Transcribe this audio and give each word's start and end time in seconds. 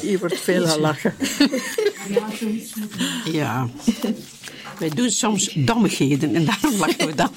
Hier 0.00 0.18
wordt 0.18 0.40
veel 0.40 0.66
gelachen. 0.66 1.14
Ja. 3.32 3.68
Wij 4.78 4.88
doen 4.88 5.10
soms 5.10 5.52
dommigheden 5.54 6.34
en 6.34 6.44
daarom 6.44 6.78
lachen 6.78 7.06
we 7.06 7.14
dan. 7.14 7.32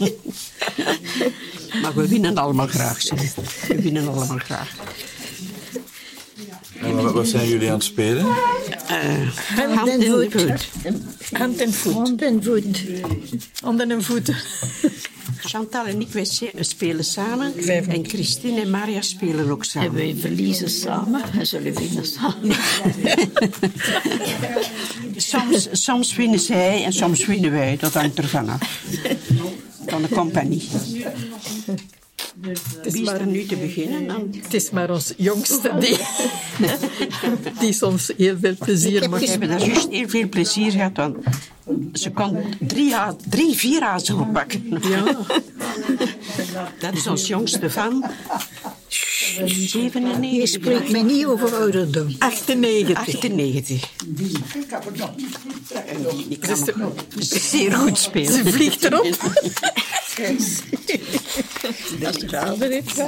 Maar 1.81 1.95
we 1.95 2.07
winnen 2.07 2.37
allemaal 2.37 2.67
graag. 2.67 3.01
Zeg. 3.01 3.35
We 3.67 3.81
winnen 3.81 4.07
allemaal 4.07 4.37
graag. 4.37 4.75
En 6.81 6.95
wat, 6.95 7.13
wat 7.13 7.27
zijn 7.27 7.47
jullie 7.47 7.67
aan 7.67 7.73
het 7.73 7.83
spelen? 7.83 8.25
Hand 9.75 9.89
en 9.89 10.03
voet. 10.03 10.69
Hand 11.31 11.61
en 11.61 11.73
voet. 11.73 11.93
Hand 11.93 12.21
en 12.21 12.43
voet. 12.43 12.83
Handen 13.61 13.91
en 13.91 14.03
voeten. 14.03 14.35
Chantal 15.47 15.85
en 15.85 16.01
ik 16.01 16.07
wij 16.07 16.27
spelen 16.59 17.03
samen. 17.05 17.53
En 17.67 18.05
Christine 18.07 18.61
en 18.61 18.69
Maria 18.69 19.01
spelen 19.01 19.49
ook 19.49 19.63
En 19.63 19.69
samen. 19.69 19.93
wij 19.93 20.15
verliezen 20.19 20.69
samen 20.69 21.21
en 21.33 21.47
zullen 21.53 21.73
winnen 21.73 22.05
samen. 22.05 22.55
Soms, 25.15 25.67
soms 25.71 26.15
winnen 26.15 26.39
zij 26.39 26.83
en 26.83 26.93
soms 26.93 27.25
winnen 27.25 27.51
wij. 27.51 27.77
Dat 27.77 27.93
hangt 27.93 28.17
ervan 28.17 28.49
af. 28.49 28.81
Van 29.85 30.01
de 30.01 30.09
compagnie. 30.09 30.69
Wie 32.41 33.01
is 33.01 33.09
er 33.09 33.27
nu 33.27 33.45
te 33.45 33.55
beginnen? 33.55 34.07
Dan? 34.07 34.29
Het 34.41 34.53
is 34.53 34.69
maar 34.69 34.89
ons 34.89 35.13
jongste 35.17 35.71
die, 35.79 35.97
die 37.61 37.73
soms 37.73 38.11
heel 38.17 38.37
veel 38.41 38.55
plezier 38.59 39.09
maakt. 39.09 39.29
hebben 39.29 39.49
daar 39.49 39.65
juist 39.65 39.89
heel 39.89 40.09
veel 40.09 40.29
plezier 40.29 40.71
gehad, 40.71 40.97
want 40.97 41.17
ze 41.93 42.11
kon 42.11 42.37
drie, 42.59 42.93
drie 43.29 43.55
vier 43.55 43.81
hazen 43.83 44.19
oppakken. 44.19 44.79
Ja. 44.81 45.03
Dat 46.79 46.93
is 46.93 47.07
ons 47.07 47.27
jongste 47.27 47.69
van 47.69 48.05
97. 49.35 50.31
Je 50.31 50.47
spreekt 50.47 50.91
mij 50.91 51.01
niet 51.01 51.25
over 51.25 51.55
ouderdom. 51.55 52.15
98. 52.19 52.97
98. 52.97 53.89
Die 56.27 56.37
kan 56.37 56.65
Dus 56.65 56.75
nog 56.75 56.93
zeer 57.41 57.73
goed 57.73 57.97
spelen. 57.97 58.31
Ze 58.31 58.51
vliegt 58.51 58.83
erop. 58.83 59.07
Dat 61.99 62.23
is 62.23 62.29
raar, 62.29 62.57
dit 62.57 62.95
wel. 62.95 63.07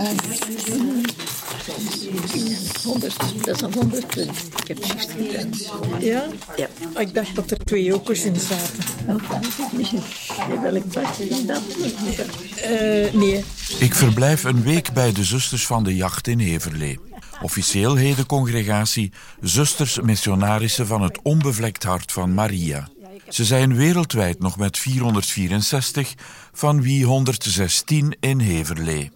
100, 2.83 3.15
dat 3.45 3.55
is 3.55 3.61
een 3.61 3.73
100 3.73 4.07
punten. 4.07 4.35
Ik 4.61 4.67
heb 4.67 4.83
juist 4.83 5.09
geteld. 5.09 5.71
Ja? 5.99 6.27
Ja. 6.55 6.67
Ik 6.99 7.13
dacht 7.13 7.35
dat 7.35 7.51
er 7.51 7.57
twee 7.57 7.83
jokers 7.83 8.23
in 8.23 8.35
zaten. 8.35 8.83
Ook 9.09 9.21
welk 10.61 10.83
is 11.17 11.45
dat? 11.45 11.61
Eh, 12.61 13.13
nee. 13.13 13.43
Ik 13.79 13.95
verblijf 13.95 14.43
een 14.43 14.63
week 14.63 14.93
bij 14.93 15.11
de 15.11 15.23
Zusters 15.23 15.65
van 15.65 15.83
de 15.83 15.95
Jacht 15.95 16.27
in 16.27 16.39
Heverlee. 16.39 16.99
Officieel 17.41 17.95
heet 17.95 18.15
de 18.15 18.25
congregatie 18.25 19.11
Zusters 19.41 19.99
Missionarissen 19.99 20.87
van 20.87 21.01
het 21.01 21.19
Onbevlekt 21.21 21.83
Hart 21.83 22.11
van 22.11 22.33
Maria. 22.33 22.87
Ze 23.29 23.45
zijn 23.45 23.75
wereldwijd 23.75 24.39
nog 24.39 24.57
met 24.57 24.77
464, 24.77 26.13
van 26.53 26.81
wie 26.81 27.05
116 27.05 28.17
in 28.19 28.39
Heverlee. 28.39 29.11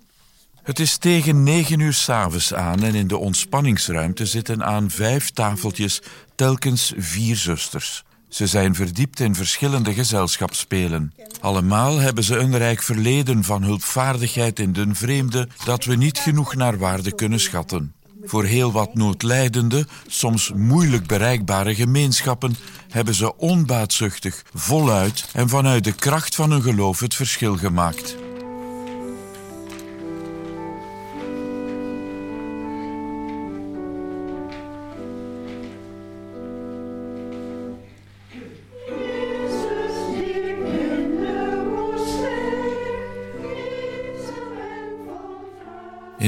Het 0.64 0.80
is 0.80 0.98
tegen 0.98 1.44
negen 1.44 1.80
uur 1.80 1.94
s'avonds 1.94 2.54
aan 2.54 2.84
en 2.84 2.96
in 2.96 3.08
de 3.08 3.18
ontspanningsruimte 3.18 4.26
zitten 4.26 4.64
aan 4.66 4.90
vijf 4.90 5.30
tafeltjes 5.30 6.02
telkens 6.36 6.94
vier 6.98 7.36
zusters. 7.36 8.04
Ze 8.34 8.48
zijn 8.48 8.76
verdiept 8.76 9.20
in 9.20 9.36
verschillende 9.36 9.94
gezelschapsspelen. 9.94 11.14
Allemaal 11.42 12.00
hebben 12.00 12.24
ze 12.24 12.38
een 12.38 12.58
rijk 12.58 12.82
verleden 12.82 13.44
van 13.44 13.64
hulpvaardigheid 13.64 14.60
in 14.60 14.74
den 14.74 14.96
vreemde 14.96 15.48
dat 15.66 15.86
we 15.86 15.96
niet 15.96 16.18
genoeg 16.18 16.56
naar 16.56 16.78
waarde 16.78 17.16
kunnen 17.16 17.40
schatten. 17.40 17.94
Voor 18.24 18.44
heel 18.44 18.72
wat 18.72 18.96
noodlijdende, 18.96 19.88
soms 20.08 20.52
moeilijk 20.56 21.08
bereikbare 21.08 21.76
gemeenschappen 21.76 22.56
hebben 22.90 23.14
ze 23.14 23.38
onbaatzuchtig, 23.38 24.44
voluit 24.54 25.30
en 25.34 25.50
vanuit 25.50 25.84
de 25.84 25.94
kracht 25.94 26.36
van 26.36 26.52
hun 26.52 26.62
geloof 26.62 27.00
het 27.00 27.16
verschil 27.16 27.58
gemaakt. 27.58 28.16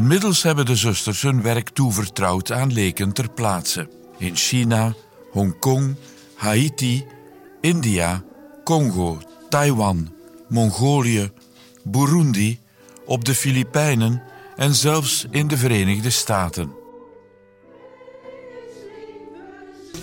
Inmiddels 0.05 0.43
hebben 0.43 0.65
de 0.65 0.75
zusters 0.75 1.21
hun 1.21 1.41
werk 1.41 1.69
toevertrouwd 1.69 2.51
aan 2.51 2.73
leken 2.73 3.11
ter 3.11 3.29
plaatse. 3.29 3.89
In 4.17 4.35
China, 4.35 4.93
Hongkong, 5.31 5.95
Haiti, 6.35 7.05
India, 7.61 8.23
Congo, 8.63 9.21
Taiwan, 9.49 10.13
Mongolië, 10.49 11.31
Burundi, 11.83 12.59
op 13.05 13.25
de 13.25 13.35
Filipijnen 13.35 14.23
en 14.55 14.75
zelfs 14.75 15.25
in 15.31 15.47
de 15.47 15.57
Verenigde 15.57 16.09
Staten. 16.09 16.71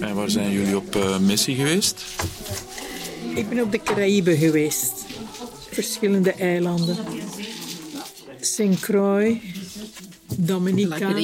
En 0.00 0.14
waar 0.14 0.30
zijn 0.30 0.50
jullie 0.50 0.76
op 0.76 0.96
eh, 0.96 1.18
missie 1.18 1.56
geweest? 1.56 2.04
Ik 3.34 3.48
ben 3.48 3.60
op 3.60 3.72
de 3.72 3.82
Caraïben 3.82 4.36
geweest. 4.36 5.04
Verschillende 5.70 6.32
eilanden. 6.32 6.96
St. 8.40 8.80
Croix, 8.80 9.36
Dominica. 10.36 11.14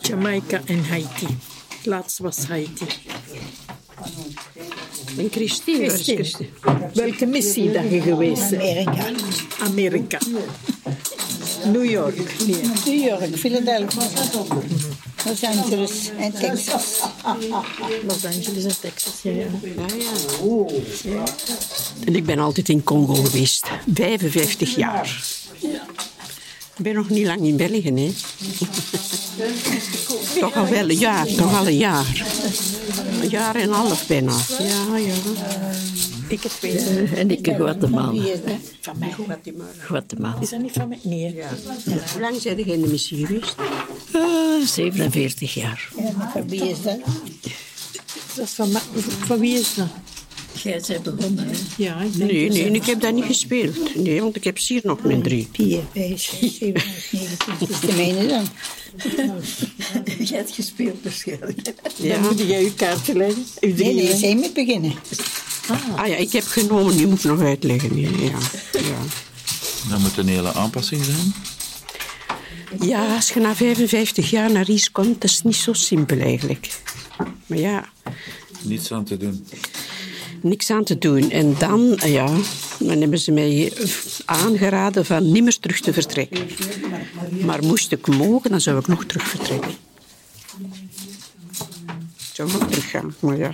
Jamaica 0.00 0.60
en 0.66 0.84
Haiti. 0.84 1.26
Laatst 1.84 2.18
was 2.18 2.46
Haiti. 2.46 2.86
En 5.18 5.30
Christine, 5.30 5.88
Christine, 5.88 6.16
Christine? 6.16 6.48
welke 6.94 7.26
missie 7.26 7.70
ben 7.70 7.90
je 7.90 8.00
geweest? 8.00 8.52
Amerika. 8.52 9.04
Amerika. 9.60 10.18
New 11.64 11.84
York. 11.84 12.16
Nee. 12.46 12.60
New 12.84 13.04
York, 13.04 13.36
Philadelphia, 13.38 14.02
Los 15.26 15.44
Angeles 15.44 16.10
en 16.18 16.32
Texas. 16.32 17.00
Los 18.06 18.24
Angeles 18.24 18.64
en 18.64 18.76
Texas. 18.80 19.22
Ja, 19.22 19.30
ja. 19.30 19.46
Ja, 19.76 20.66
ja. 21.02 21.24
En 22.04 22.16
ik 22.16 22.24
ben 22.24 22.38
altijd 22.38 22.68
in 22.68 22.82
Congo 22.82 23.14
geweest. 23.14 23.66
55 23.94 24.76
jaar. 24.76 25.35
Ik 26.76 26.82
ben 26.82 26.94
nog 26.94 27.08
niet 27.08 27.26
lang 27.26 27.40
in 27.40 27.56
België, 27.56 27.92
hè. 27.94 28.12
toch 30.40 30.54
al 30.56 30.66
wel 30.66 30.90
een 30.90 30.96
jaar, 30.96 31.26
toch 31.26 31.58
al 31.58 31.66
een 31.66 31.76
jaar. 31.76 32.26
Een 33.22 33.28
jaar 33.28 33.54
en 33.54 33.62
een 33.62 33.74
half 33.74 34.06
bijna. 34.06 34.36
Ja, 34.58 34.96
ja. 34.96 35.14
Ik 36.28 36.42
heb 36.42 36.52
twee. 36.52 36.78
Eh, 36.78 37.18
En 37.18 37.30
ik 37.30 37.46
in 37.46 37.54
Guatemala. 37.54 38.22
Van 38.80 38.98
mij 38.98 39.10
Guatemala. 39.10 39.70
Guatemala. 39.78 40.40
Is 40.40 40.50
dat 40.50 40.60
niet 40.60 40.72
van 40.72 40.88
mij? 40.88 40.98
Nee. 41.02 41.42
Hoe 42.12 42.20
lang 42.20 42.40
zijn 42.40 42.56
jij 42.56 42.74
in 42.74 42.80
de 42.80 42.88
missie 42.88 43.26
geweest? 43.26 43.54
Eh, 44.12 44.66
47 44.66 45.54
jaar. 45.54 45.88
Ja, 45.96 46.30
van 46.32 46.48
wie 46.48 46.68
is 46.68 46.82
dat? 46.82 46.98
Dat 48.34 48.44
is 48.44 48.54
van 49.26 49.38
wie 49.38 49.58
is 49.58 49.74
dat? 49.74 49.86
Jij 50.66 50.82
bent 50.86 51.16
begonnen, 51.16 51.46
hè? 51.46 51.52
Ja, 51.76 52.00
ik 52.00 52.16
denk 52.16 52.30
Nee, 52.30 52.48
nee, 52.48 52.70
ik 52.70 52.84
heb 52.84 53.00
dat 53.00 53.14
niet 53.14 53.24
gespeeld. 53.24 53.94
Nee, 53.94 54.22
want 54.22 54.36
ik 54.36 54.44
heb 54.44 54.58
hier 54.58 54.80
nog 54.84 55.02
mijn 55.02 55.22
drie. 55.22 55.48
4, 55.52 55.80
5, 55.92 56.22
6, 56.40 56.58
7, 56.58 56.74
8, 56.74 57.12
9, 57.12 57.38
10. 57.38 57.54
Dat 57.58 57.68
is 57.68 57.80
de 57.80 57.92
mijne 57.96 58.26
dan. 58.26 58.48
Jij 60.26 60.38
hebt 60.38 60.54
gespeeld 60.54 61.02
waarschijnlijk. 61.02 61.74
Dan 61.96 62.20
moet 62.20 62.38
jij 62.38 62.62
uw 62.62 62.74
kaartje 62.76 63.14
leggen. 63.14 63.44
Uw 63.60 63.74
Nee, 63.74 63.94
nee, 63.94 64.16
zij 64.16 64.34
moet 64.36 64.54
beginnen. 64.54 64.94
Ah 65.96 66.06
ja, 66.06 66.16
ik 66.16 66.32
heb 66.32 66.44
genomen, 66.44 66.96
nu 66.96 67.06
moet 67.06 67.18
ik 67.18 67.30
nog 67.30 67.40
uitleggen. 67.40 68.00
Ja, 68.00 68.08
ja. 68.08 68.38
ja. 68.72 68.98
Dat 69.88 69.98
moet 69.98 70.16
een 70.16 70.28
hele 70.28 70.52
aanpassing 70.52 71.04
zijn. 71.04 71.34
Ja, 72.80 73.14
als 73.14 73.30
je 73.30 73.40
na 73.40 73.54
55 73.54 74.30
jaar 74.30 74.52
naar 74.52 74.64
Ries 74.64 74.92
komt, 74.92 75.20
dat 75.20 75.30
is 75.30 75.42
niet 75.42 75.56
zo 75.56 75.72
simpel 75.72 76.18
eigenlijk. 76.18 76.68
Maar 77.46 77.58
ja, 77.58 77.88
Niets 78.62 78.92
aan 78.92 79.04
te 79.04 79.16
doen. 79.16 79.46
Niks 80.42 80.70
aan 80.70 80.84
te 80.84 80.98
doen. 80.98 81.30
En 81.30 81.54
dan, 81.58 81.96
eh, 81.98 82.12
ja, 82.12 82.26
dan 82.78 83.00
hebben 83.00 83.18
ze 83.18 83.32
mij 83.32 83.72
aangeraden 84.24 85.04
van 85.04 85.32
niet 85.32 85.42
meer 85.42 85.58
terug 85.58 85.80
te 85.80 85.92
vertrekken. 85.92 86.46
Maar 87.44 87.64
moest 87.64 87.92
ik 87.92 88.06
mogen, 88.06 88.50
dan 88.50 88.60
zou 88.60 88.78
ik 88.78 88.86
nog 88.86 89.04
terug 89.04 89.28
vertrekken. 89.28 89.70
Ik 92.16 92.32
zou 92.42 92.52
nog 92.52 92.68
teruggaan, 92.68 93.14
maar 93.20 93.36
ja. 93.36 93.50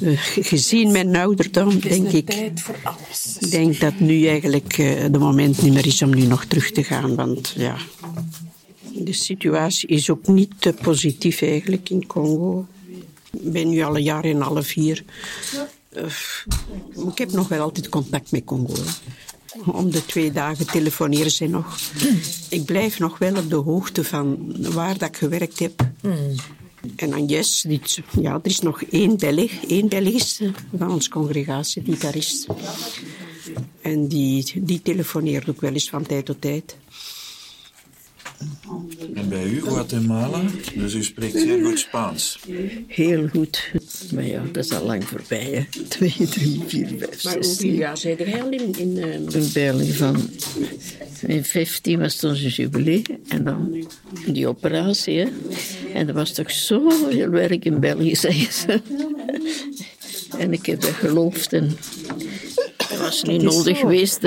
Eh, 0.00 0.12
Gezien 0.40 0.92
mijn 0.92 1.16
ouderdom, 1.16 1.80
denk 1.80 2.08
ik, 2.08 2.26
Tijd 2.26 2.60
voor 2.60 2.76
alles. 2.82 3.36
ik 3.40 3.50
denk 3.50 3.80
dat 3.80 4.00
nu 4.00 4.26
eigenlijk 4.26 4.78
eh, 4.78 5.04
de 5.10 5.18
moment 5.18 5.62
niet 5.62 5.72
meer 5.72 5.86
is 5.86 6.02
om 6.02 6.14
nu 6.14 6.26
nog 6.26 6.44
terug 6.44 6.70
te 6.70 6.84
gaan. 6.84 7.14
Want 7.14 7.54
ja, 7.56 7.76
de 8.92 9.12
situatie 9.12 9.88
is 9.88 10.10
ook 10.10 10.26
niet 10.26 10.50
te 10.58 10.72
positief 10.82 11.42
eigenlijk 11.42 11.90
in 11.90 12.06
Congo. 12.06 12.66
Ik 13.30 13.52
ben 13.52 13.68
nu 13.68 13.82
al 13.82 13.96
een 13.96 14.02
jaar 14.02 14.24
en 14.24 14.40
half 14.40 14.72
hier. 14.72 15.04
Eh, 15.88 16.04
ik 17.08 17.18
heb 17.18 17.32
nog 17.32 17.48
wel 17.48 17.60
altijd 17.60 17.88
contact 17.88 18.30
met 18.30 18.44
Congo. 18.44 18.74
Om 19.66 19.90
de 19.90 20.06
twee 20.06 20.32
dagen 20.32 20.66
telefoneren 20.66 21.30
ze 21.30 21.46
nog. 21.46 21.78
Ik 22.48 22.64
blijf 22.64 22.98
nog 22.98 23.18
wel 23.18 23.36
op 23.36 23.50
de 23.50 23.56
hoogte 23.56 24.04
van 24.04 24.54
waar 24.72 24.98
dat 24.98 25.08
ik 25.08 25.16
gewerkt 25.16 25.58
heb. 25.58 25.90
En 26.96 27.26
die, 27.26 27.80
ja, 28.20 28.32
er 28.32 28.50
is 28.50 28.60
nog 28.60 28.82
één 28.82 29.16
Belg, 29.16 29.50
één 29.68 29.88
Belgische 29.88 30.50
van 30.76 30.90
onze 30.90 31.10
congregatie, 31.10 31.82
die 31.82 31.98
daar 31.98 32.16
is. 32.16 32.46
En 33.82 34.08
die, 34.08 34.52
die 34.54 34.82
telefoneert 34.82 35.48
ook 35.48 35.60
wel 35.60 35.72
eens 35.72 35.88
van 35.88 36.06
tijd 36.06 36.24
tot 36.24 36.40
tijd. 36.40 36.76
En 39.14 39.28
bij 39.28 39.44
u 39.44 39.60
Guatemala? 39.60 40.42
Dus 40.74 40.94
u 40.94 41.04
spreekt 41.04 41.38
zeer 41.38 41.64
goed 41.64 41.78
Spaans. 41.78 42.38
Heel 42.86 43.28
goed. 43.28 43.70
Maar 44.14 44.26
ja, 44.26 44.42
dat 44.52 44.64
is 44.64 44.72
al 44.72 44.84
lang 44.84 45.04
voorbij, 45.04 45.44
hè. 45.70 45.82
Twee, 45.88 46.14
drie, 46.30 46.62
vier, 46.66 46.88
vijf, 46.98 47.24
Maar 47.24 47.32
zes. 47.32 47.46
hoeveel 47.46 47.72
jaar 47.72 47.96
zijn 47.98 48.18
er 48.18 48.42
al 48.42 48.50
in... 48.50 48.74
in 48.78 48.96
Een 49.32 49.50
België 49.52 49.92
van... 49.92 50.30
In 51.26 51.44
15 51.44 51.98
was 51.98 52.14
het 52.14 52.24
onze 52.24 52.48
jubilee. 52.48 53.02
En 53.28 53.44
dan 53.44 53.86
die 54.26 54.46
operatie, 54.48 55.18
hè. 55.18 55.26
En 55.94 56.08
er 56.08 56.14
was 56.14 56.32
toch 56.32 56.50
zoveel 56.50 57.28
werk 57.30 57.64
in 57.64 57.80
België, 57.80 58.16
zeggen 58.16 58.52
ze. 58.52 58.80
En 60.38 60.52
ik 60.52 60.66
heb 60.66 60.80
dat 60.80 60.90
geloofd. 60.90 61.52
En 61.52 61.76
dat 62.76 62.98
was 62.98 63.22
niet 63.22 63.42
nodig 63.42 63.78
geweest. 63.78 64.20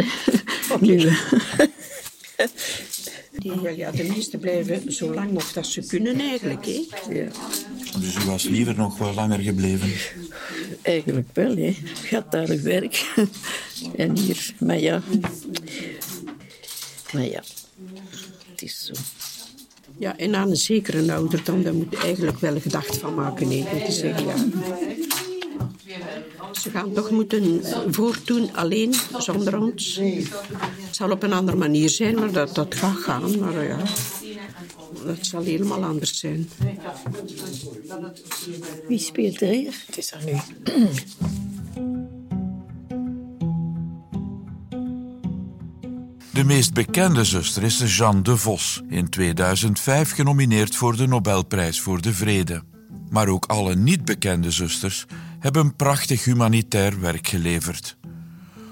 Nu, 0.80 1.10
wel, 3.44 3.74
ja, 3.76 3.92
de 3.92 4.04
meesten 4.04 4.40
blijven 4.40 4.94
zo 4.94 5.14
lang 5.14 5.36
of 5.36 5.52
dat 5.52 5.66
ze 5.66 5.86
kunnen 5.86 6.20
eigenlijk. 6.20 6.66
Hè. 6.66 6.86
ja, 7.10 7.28
Dus 8.00 8.16
u 8.16 8.26
was 8.26 8.44
liever 8.44 8.76
nog 8.76 8.98
wel 8.98 9.14
langer 9.14 9.40
gebleven. 9.40 9.92
eigenlijk 10.82 11.28
wel, 11.34 11.56
hè. 11.56 11.76
Gaat 12.04 12.32
daar 12.32 12.62
werk. 12.62 13.06
En 13.96 14.18
hier, 14.18 14.54
maar 14.60 14.80
ja. 14.80 15.02
Maar 17.14 17.26
ja, 17.26 17.44
het 18.52 18.62
is 18.62 18.86
zo. 18.86 18.94
Ja, 19.98 20.18
en 20.18 20.36
aan 20.36 20.50
een 20.50 20.56
zekere 20.56 21.14
ouderdom, 21.14 21.64
daar 21.64 21.74
moet 21.74 21.92
je 21.92 21.98
eigenlijk 21.98 22.40
wel 22.40 22.60
gedacht 22.60 22.98
van 22.98 23.16
maken. 23.16 23.48
Nee, 23.48 23.66
om 23.72 23.86
te 23.86 23.92
zeggen, 23.92 24.26
ja. 24.26 24.36
Ze 26.52 26.70
gaan 26.70 26.94
toch 26.94 27.12
moeten 27.12 27.62
voortdoen 27.94 28.56
alleen, 28.56 28.94
zonder 29.18 29.58
ons. 29.58 29.96
Het 29.96 30.96
zal 30.96 31.12
op 31.12 31.24
een 31.24 31.34
andere 31.34 31.58
manier 31.58 31.90
zijn, 31.90 32.16
maar 32.16 32.32
dat, 32.32 32.56
dat 32.56 32.76
gaat 32.76 32.98
gaan. 32.98 33.40
Maar 33.40 33.64
ja, 33.64 33.78
dat 35.06 35.18
zal 35.22 35.42
helemaal 35.42 35.84
anders 35.84 36.20
zijn. 36.20 36.50
Wie 38.88 39.00
speelt 39.00 39.42
er 39.42 39.48
hier? 39.48 39.84
Het 39.86 39.98
is 39.98 40.14
aan 40.14 40.28
u. 40.28 40.38
De 46.34 46.44
meest 46.44 46.74
bekende 46.74 47.24
zuster 47.24 47.64
is 47.64 47.98
Jeanne 47.98 48.22
de 48.22 48.38
Vos, 48.38 48.82
in 48.90 49.10
2005 49.10 50.12
genomineerd 50.12 50.76
voor 50.76 50.98
de 50.98 51.08
Nobelprijs 51.08 51.80
voor 51.82 52.02
de 52.02 52.14
Vrede. 52.14 52.62
Maar 53.10 53.28
ook 53.28 53.46
alle 53.46 53.76
niet 53.76 54.06
bekende 54.06 54.52
zusters 54.52 55.06
hebben 55.42 55.76
prachtig 55.76 56.24
humanitair 56.24 57.00
werk 57.00 57.28
geleverd. 57.28 57.98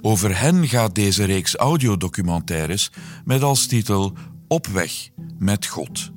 Over 0.01 0.39
hen 0.39 0.68
gaat 0.68 0.95
deze 0.95 1.24
reeks 1.24 1.56
audiodocumentaires 1.56 2.92
met 3.25 3.44
als 3.44 3.66
titel 3.66 4.13
Op 4.48 4.68
weg 4.68 5.10
met 5.39 5.66
God. 5.66 6.12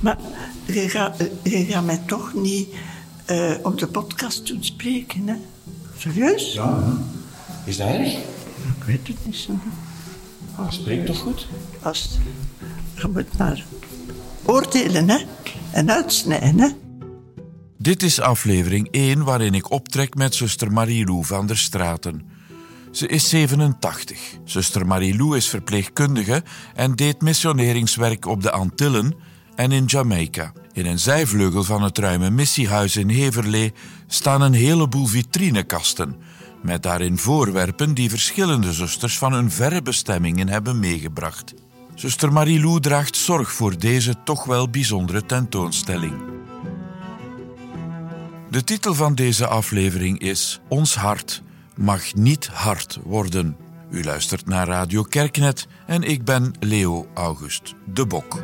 Maar 0.00 0.18
je 0.66 0.88
gaat, 0.88 1.28
je 1.42 1.64
gaat 1.64 1.84
mij 1.84 2.00
toch 2.06 2.34
niet 2.34 2.68
eh, 3.24 3.54
op 3.62 3.78
de 3.78 3.86
podcast 3.86 4.46
doen 4.46 4.64
spreken, 4.64 5.28
hè? 5.28 5.34
Serieus? 5.96 6.52
Ja, 6.52 6.98
is 7.64 7.76
dat 7.76 7.88
erg? 7.88 8.12
Ik 8.78 8.84
weet 8.86 9.06
het 9.06 9.26
niet 9.26 9.36
zo. 9.36 9.58
Spreekt 10.68 11.06
toch 11.06 11.18
goed? 11.18 11.46
Als, 11.82 12.18
je 12.94 13.08
moet 13.12 13.38
maar 13.38 13.64
oordelen, 14.44 15.08
hè? 15.08 15.18
En 15.70 15.90
uitsnijden, 15.90 16.58
hè? 16.58 16.68
Dit 17.82 18.02
is 18.02 18.20
aflevering 18.20 18.88
1 18.90 19.24
waarin 19.24 19.54
ik 19.54 19.70
optrek 19.70 20.14
met 20.14 20.34
zuster 20.34 20.72
Marilou 20.72 21.24
van 21.24 21.46
der 21.46 21.58
Straten. 21.58 22.22
Ze 22.90 23.06
is 23.06 23.28
87. 23.28 24.18
Zuster 24.44 24.86
Marilou 24.86 25.36
is 25.36 25.48
verpleegkundige 25.48 26.42
en 26.74 26.96
deed 26.96 27.20
missioneringswerk 27.20 28.26
op 28.26 28.42
de 28.42 28.50
Antillen 28.50 29.14
en 29.54 29.72
in 29.72 29.84
Jamaica. 29.84 30.52
In 30.72 30.86
een 30.86 30.98
zijvleugel 30.98 31.64
van 31.64 31.82
het 31.82 31.98
ruime 31.98 32.30
missiehuis 32.30 32.96
in 32.96 33.08
Heverlee 33.08 33.72
staan 34.06 34.42
een 34.42 34.54
heleboel 34.54 35.06
vitrinekasten 35.06 36.16
met 36.62 36.82
daarin 36.82 37.18
voorwerpen 37.18 37.94
die 37.94 38.10
verschillende 38.10 38.72
zusters 38.72 39.18
van 39.18 39.32
hun 39.32 39.50
verre 39.50 39.82
bestemmingen 39.82 40.48
hebben 40.48 40.78
meegebracht. 40.78 41.54
Zuster 41.94 42.32
Marilou 42.32 42.80
draagt 42.80 43.16
zorg 43.16 43.52
voor 43.52 43.78
deze 43.78 44.14
toch 44.24 44.44
wel 44.44 44.70
bijzondere 44.70 45.26
tentoonstelling. 45.26 46.40
De 48.50 48.64
titel 48.64 48.94
van 48.94 49.14
deze 49.14 49.46
aflevering 49.46 50.18
is 50.18 50.60
Ons 50.68 50.94
hart 50.94 51.42
mag 51.76 52.14
niet 52.14 52.46
hard 52.46 52.98
worden. 53.04 53.56
U 53.90 54.04
luistert 54.04 54.46
naar 54.46 54.66
Radio 54.66 55.02
Kerknet 55.02 55.66
en 55.86 56.02
ik 56.02 56.24
ben 56.24 56.52
Leo 56.60 57.06
August 57.14 57.74
de 57.84 58.06
Bok. 58.06 58.42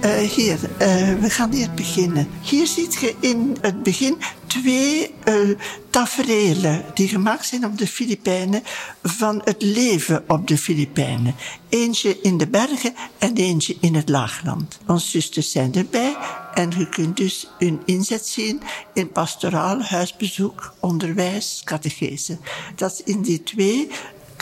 Eh, 0.00 0.18
hier, 0.18 0.58
eh, 0.78 1.14
we 1.20 1.30
gaan 1.30 1.52
hier 1.52 1.70
beginnen. 1.74 2.28
Hier 2.42 2.66
ziet 2.66 2.94
je 2.94 3.14
in 3.20 3.56
het 3.60 3.82
begin 3.82 4.16
twee 4.46 5.14
uh, 5.24 5.58
tafereelen 5.90 6.84
die 6.94 7.08
gemaakt 7.08 7.46
zijn 7.46 7.64
op 7.64 7.78
de 7.78 7.86
Filipijnen 7.86 8.62
van 9.02 9.40
het 9.44 9.62
leven 9.62 10.24
op 10.26 10.48
de 10.48 10.58
Filipijnen. 10.58 11.34
Eentje 11.68 12.20
in 12.20 12.38
de 12.38 12.46
bergen 12.46 12.94
en 13.18 13.36
eentje 13.36 13.76
in 13.80 13.94
het 13.94 14.08
laagland. 14.08 14.78
Onze 14.86 15.08
zusters 15.08 15.50
zijn 15.50 15.74
erbij 15.74 16.16
en 16.54 16.70
je 16.78 16.88
kunt 16.88 17.16
dus 17.16 17.50
hun 17.58 17.80
inzet 17.84 18.26
zien 18.26 18.60
in 18.94 19.12
pastoraal, 19.12 19.82
huisbezoek, 19.82 20.74
onderwijs, 20.80 21.62
catechese. 21.64 22.38
Dat 22.76 22.92
is 22.92 23.02
in 23.14 23.22
die 23.22 23.42
twee 23.42 23.90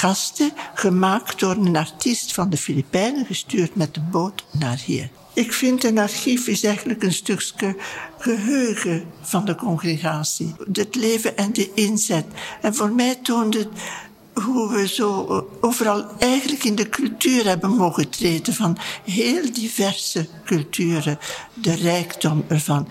kasten 0.00 0.53
gemaakt 0.75 1.41
door 1.41 1.56
een 1.56 1.77
artiest 1.77 2.35
van 2.35 2.50
de 2.50 2.56
Filipijnen, 2.56 3.27
gestuurd 3.27 3.75
met 3.75 3.95
de 3.95 4.00
boot 4.00 4.45
naar 4.53 4.83
hier. 4.85 5.11
Ik 5.35 5.53
vind 5.53 5.85
een 5.85 5.99
archief 5.99 6.47
is 6.47 6.65
eigenlijk 6.65 7.03
een 7.03 7.12
stukje 7.12 7.77
geheugen 8.19 9.05
van 9.21 9.45
de 9.45 9.55
congregatie. 9.55 10.55
Het 10.73 10.95
leven 10.95 11.37
en 11.37 11.53
de 11.53 11.71
inzet. 11.75 12.25
En 12.61 12.75
voor 12.75 12.91
mij 12.91 13.15
toont 13.23 13.55
het 13.55 13.69
hoe 14.33 14.73
we 14.73 14.89
zo 14.89 15.47
overal 15.61 16.05
eigenlijk 16.19 16.65
in 16.65 16.75
de 16.75 16.89
cultuur 16.89 17.45
hebben 17.45 17.71
mogen 17.71 18.11
treden 18.11 18.55
van 18.55 18.79
heel 19.05 19.52
diverse 19.52 20.28
culturen, 20.45 21.19
de 21.55 21.75
rijkdom 21.75 22.45
ervan. 22.49 22.88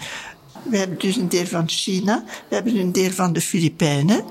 We 0.70 0.78
hebben 0.78 1.00
dus 1.00 1.16
een 1.16 1.30
deel 1.30 1.46
van 1.46 1.70
China, 1.70 2.24
we 2.48 2.56
hebben 2.56 2.76
een 2.76 2.92
deel 2.92 3.12
van 3.12 3.34
de 3.34 3.42
Filipijnen 3.42 4.24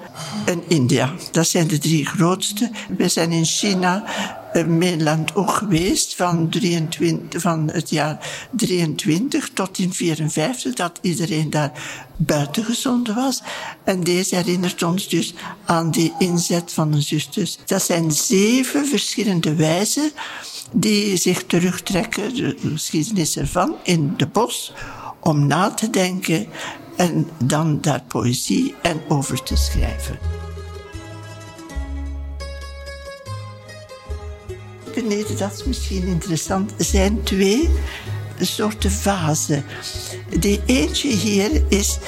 en 0.44 0.62
India. 0.68 1.12
Dat 1.30 1.48
zijn 1.48 1.66
de 1.66 1.78
drie 1.78 2.06
grootste. 2.06 2.70
We 2.96 3.08
zijn 3.08 3.32
in 3.32 3.44
China, 3.44 4.04
uh, 4.52 4.64
mainland 4.64 5.34
ook 5.34 5.50
geweest, 5.50 6.14
van, 6.14 6.48
23, 6.48 7.40
van 7.40 7.70
het 7.72 7.90
jaar 7.90 8.46
23 8.50 9.50
tot 9.54 9.78
in 9.78 9.92
54, 9.92 10.74
dat 10.74 10.98
iedereen 11.02 11.50
daar 11.50 11.72
buiten 12.16 12.64
gezonden 12.64 13.14
was. 13.14 13.42
En 13.84 14.04
deze 14.04 14.34
herinnert 14.34 14.82
ons 14.82 15.08
dus 15.08 15.34
aan 15.64 15.90
die 15.90 16.12
inzet 16.18 16.72
van 16.72 16.90
de 16.90 17.00
zusters. 17.00 17.58
Dat 17.64 17.82
zijn 17.82 18.12
zeven 18.12 18.86
verschillende 18.86 19.54
wijzen 19.54 20.10
die 20.72 21.16
zich 21.16 21.44
terugtrekken, 21.44 22.34
de 22.34 22.56
geschiedenis 22.62 23.36
ervan, 23.36 23.74
in 23.82 24.14
de 24.16 24.26
bos 24.26 24.72
om 25.26 25.46
na 25.46 25.70
te 25.70 25.90
denken 25.90 26.46
en 26.96 27.28
dan 27.44 27.80
daar 27.80 28.02
poëzie 28.08 28.74
en 28.82 29.00
over 29.08 29.42
te 29.42 29.56
schrijven. 29.56 30.18
Beneden, 34.94 35.38
dat 35.38 35.52
is 35.52 35.64
misschien 35.64 36.06
interessant, 36.06 36.72
zijn 36.76 37.22
twee 37.22 37.68
soorten 38.40 38.90
vazen. 38.90 39.64
Die 40.38 40.60
eentje 40.66 41.08
hier 41.08 41.62
is 41.68 41.98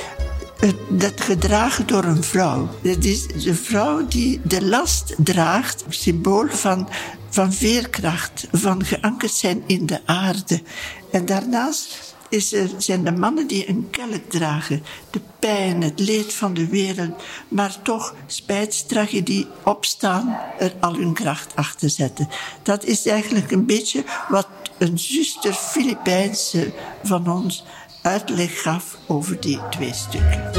dat 0.89 1.21
gedragen 1.21 1.87
door 1.87 2.05
een 2.05 2.23
vrouw. 2.23 2.69
Dat 2.83 3.05
is 3.05 3.27
de 3.27 3.55
vrouw 3.55 4.07
die 4.07 4.41
de 4.45 4.67
last 4.67 5.15
draagt, 5.17 5.85
symbool 5.89 6.47
van, 6.49 6.89
van 7.29 7.53
veerkracht, 7.53 8.47
van 8.53 8.85
geankerd 8.85 9.33
zijn 9.33 9.63
in 9.67 9.87
de 9.87 10.01
aarde. 10.05 10.63
En 11.11 11.27
daarnaast 11.27 12.08
is 12.29 12.53
er, 12.53 12.71
zijn 12.79 13.05
de 13.05 13.13
mannen 13.13 13.47
die 13.47 13.69
een 13.69 13.89
kelk 13.91 14.31
dragen. 14.31 14.83
De 15.11 15.21
pijn, 15.39 15.83
het 15.83 16.01
leed 16.01 16.33
van 16.33 16.55
de 16.55 16.67
wereld. 16.67 17.23
Maar 17.49 17.83
toch, 17.83 18.15
spijtstragedie, 18.27 19.47
opstaan, 19.65 20.39
er 20.59 20.73
al 20.81 20.95
hun 20.95 21.13
kracht 21.13 21.57
achter 21.57 21.91
zetten. 21.91 22.29
Dat 22.63 22.85
is 22.85 23.07
eigenlijk 23.07 23.51
een 23.51 23.67
beetje 23.67 24.05
wat 24.29 24.49
een 24.79 24.99
zuster 24.99 25.53
Filipijnse 25.53 26.73
van 27.03 27.31
ons 27.31 27.65
uitleg 28.03 28.63
gaf 28.63 28.99
over 29.07 29.41
die 29.41 29.61
twee 29.71 29.95
stukken. 29.95 30.51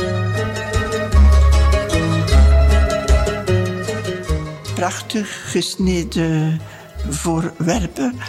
Prachtig 4.75 5.51
gesneden 5.51 6.61
voorwerpen 7.09 8.19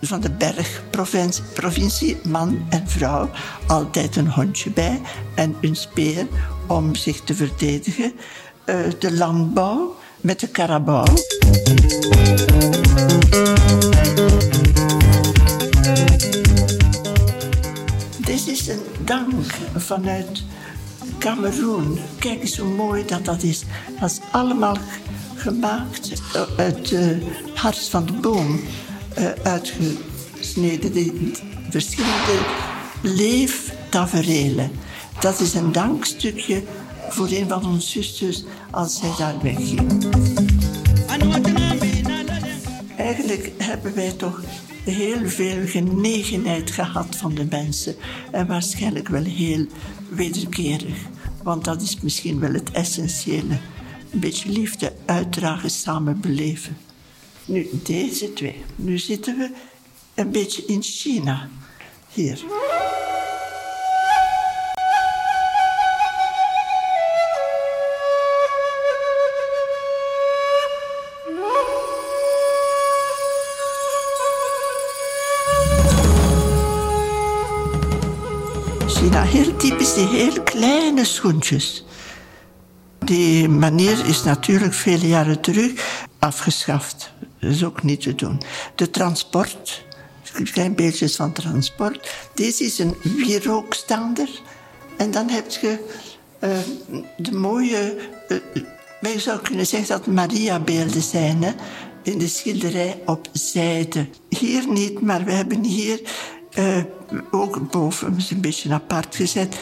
van 0.00 0.20
de 0.20 0.30
bergprovincie, 0.30 2.16
man 2.24 2.66
en 2.68 2.88
vrouw, 2.88 3.30
altijd 3.66 4.16
een 4.16 4.30
hondje 4.30 4.70
bij 4.70 5.00
en 5.34 5.56
een 5.60 5.76
speer 5.76 6.26
om 6.66 6.94
zich 6.94 7.20
te 7.20 7.34
verdedigen. 7.34 8.12
Uh, 8.66 8.76
de 8.98 9.12
landbouw 9.12 9.96
met 10.20 10.40
de 10.40 10.48
karabouw. 10.48 11.14
Dit 18.18 18.46
is 18.46 18.68
een 18.68 18.82
dank 19.04 19.44
vanuit 19.76 20.44
Cameroen. 21.18 21.98
Kijk 22.18 22.40
eens 22.40 22.58
hoe 22.58 22.74
mooi 22.74 23.04
dat 23.06 23.24
dat 23.24 23.42
is. 23.42 23.64
Dat 24.00 24.10
is 24.10 24.20
allemaal 24.30 24.76
gemaakt 25.34 26.22
uit 26.56 26.90
het 26.90 27.22
hart 27.54 27.88
van 27.88 28.06
de 28.06 28.12
boom. 28.12 28.60
Uh, 29.18 29.30
uitgesneden. 29.42 30.92
De 30.92 31.32
verschillende 31.70 32.38
leeftaferelen. 33.02 34.70
Dat 35.20 35.40
is 35.40 35.54
een 35.54 35.72
dankstukje 35.72 36.62
voor 37.08 37.28
een 37.28 37.48
van 37.48 37.66
onze 37.66 37.88
zusters 37.88 38.44
als 38.70 38.98
zij 38.98 39.10
daar 39.18 39.42
wegging. 39.42 40.08
Eigenlijk 42.96 43.52
hebben 43.58 43.94
wij 43.94 44.12
toch 44.12 44.42
heel 44.84 45.28
veel 45.28 45.66
genegenheid 45.66 46.70
gehad 46.70 47.16
van 47.16 47.34
de 47.34 47.46
mensen. 47.50 47.94
En 48.30 48.46
waarschijnlijk 48.46 49.08
wel 49.08 49.24
heel 49.24 49.66
wederkerig. 50.08 50.96
Want 51.42 51.64
dat 51.64 51.82
is 51.82 52.00
misschien 52.00 52.40
wel 52.40 52.52
het 52.52 52.70
essentiële. 52.70 53.58
Een 54.10 54.20
beetje 54.20 54.48
liefde 54.48 54.92
uitdragen, 55.06 55.70
samen 55.70 56.20
beleven. 56.20 56.76
Nu, 57.50 57.68
deze 57.82 58.32
twee. 58.32 58.64
Nu 58.76 58.98
zitten 58.98 59.38
we 59.38 59.50
een 60.14 60.30
beetje 60.30 60.64
in 60.66 60.82
China. 60.82 61.48
Hier. 62.12 62.38
China, 78.86 79.22
heel 79.22 79.56
typisch 79.56 79.94
die 79.94 80.06
heel 80.06 80.42
kleine 80.42 81.04
schoentjes. 81.04 81.84
Die 82.98 83.48
manier 83.48 84.06
is 84.06 84.22
natuurlijk 84.22 84.74
vele 84.74 85.08
jaren 85.08 85.40
terug 85.40 85.72
afgeschaft. 86.18 87.12
Dat 87.40 87.50
is 87.50 87.64
ook 87.64 87.82
niet 87.82 88.00
te 88.00 88.14
doen. 88.14 88.40
De 88.74 88.90
transport, 88.90 89.84
klein 90.52 90.74
beeldjes 90.74 91.16
van 91.16 91.32
transport. 91.32 92.14
Deze 92.34 92.64
is 92.64 92.78
een 92.78 92.94
wierookstaander. 93.02 94.28
En 94.96 95.10
dan 95.10 95.28
heb 95.28 95.50
je 95.50 95.78
uh, 96.40 96.50
de 97.16 97.32
mooie... 97.32 97.96
Wij 99.00 99.18
zouden 99.18 99.46
kunnen 99.46 99.66
zeggen 99.66 99.88
dat 99.88 100.06
Maria-beelden 100.06 101.02
zijn. 101.02 101.42
Hè? 101.42 101.52
In 102.02 102.18
de 102.18 102.28
schilderij 102.28 103.02
op 103.06 103.28
zijde. 103.32 104.08
Hier 104.28 104.68
niet, 104.68 105.00
maar 105.00 105.24
we 105.24 105.32
hebben 105.32 105.64
hier 105.64 106.00
uh, 106.58 106.84
ook 107.30 107.70
boven, 107.70 108.16
is 108.16 108.30
een 108.30 108.40
beetje 108.40 108.72
apart 108.72 109.16
gezet. 109.16 109.58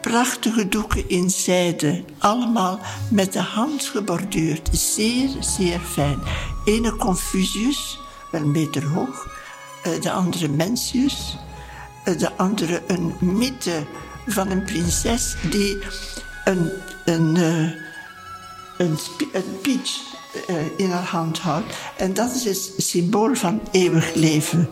Prachtige 0.00 0.68
doeken 0.68 1.08
in 1.08 1.30
zijde, 1.30 2.04
allemaal 2.18 2.80
met 3.10 3.32
de 3.32 3.40
hand 3.40 3.84
geborduurd. 3.84 4.68
Zeer, 4.72 5.28
zeer 5.40 5.80
fijn. 5.80 6.18
Ene 6.66 6.96
Confucius, 6.96 8.00
wel 8.30 8.40
een 8.40 8.50
meter 8.50 8.84
hoog. 8.84 9.26
Uh, 9.86 10.00
de 10.00 10.10
andere 10.10 10.48
Mencius. 10.48 11.36
Uh, 12.04 12.18
de 12.18 12.36
andere 12.36 12.82
een 12.86 13.14
mythe 13.20 13.86
van 14.26 14.50
een 14.50 14.64
prinses 14.64 15.36
die 15.50 15.78
een, 16.44 16.70
een, 17.04 17.36
uh, 17.36 17.70
een, 18.78 18.98
een 19.32 19.60
peach 19.62 20.14
in 20.76 20.90
haar 20.90 21.04
hand 21.04 21.38
houdt. 21.38 21.74
En 21.96 22.14
dat 22.14 22.34
is 22.34 22.44
het 22.44 22.72
symbool 22.76 23.34
van 23.34 23.60
eeuwig 23.70 24.14
leven. 24.14 24.68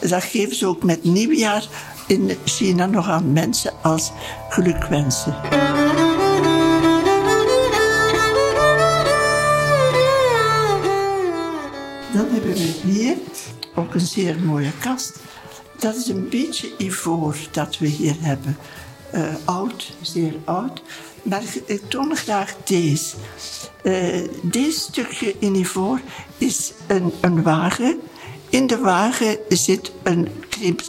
Dat 0.00 0.22
geven 0.22 0.56
ze 0.56 0.66
ook 0.66 0.82
met 0.82 1.04
nieuwjaar 1.04 1.66
in 2.06 2.38
China 2.44 2.86
nog 2.86 3.08
aan 3.08 3.32
mensen 3.32 3.72
als 3.82 4.12
gelukwensen. 4.48 5.34
Hier 12.82 13.16
ook 13.74 13.94
een 13.94 14.00
zeer 14.00 14.38
mooie 14.38 14.72
kast. 14.80 15.12
Dat 15.78 15.96
is 15.96 16.08
een 16.08 16.28
beetje 16.28 16.72
ivoor 16.78 17.36
dat 17.50 17.78
we 17.78 17.86
hier 17.86 18.14
hebben. 18.18 18.56
Uh, 19.14 19.34
oud, 19.44 19.92
zeer 20.00 20.34
oud. 20.44 20.82
Maar 21.22 21.42
ik 21.66 21.82
toon 21.88 22.16
graag 22.16 22.56
deze. 22.64 23.16
Uh, 23.82 24.28
dit 24.42 24.74
stukje 24.74 25.34
in 25.38 25.54
ivoor 25.54 26.00
is 26.38 26.72
een, 26.86 27.12
een 27.20 27.42
wagen 27.42 28.00
in 28.52 28.66
de 28.66 28.78
wagen 28.78 29.38
zit 29.48 29.92
een 30.02 30.28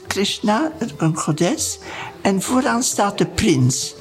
Krishna, 0.07 0.71
een 0.97 1.17
godes, 1.17 1.79
en 2.21 2.41
vooraan 2.41 2.83
staat 2.83 3.17
de 3.17 3.25
prins. 3.25 3.95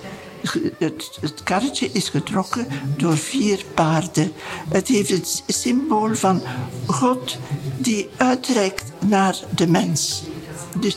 Het, 0.78 1.18
het 1.20 1.42
karretje 1.42 1.90
is 1.92 2.08
getrokken 2.08 2.66
door 2.96 3.16
vier 3.16 3.64
paarden. 3.74 4.32
Het 4.68 4.88
heeft 4.88 5.10
het 5.10 5.42
symbool 5.46 6.14
van 6.14 6.42
God 6.86 7.38
die 7.78 8.08
uitreikt 8.16 8.92
naar 9.06 9.36
de 9.54 9.66
mens. 9.66 10.22
Dus 10.80 10.96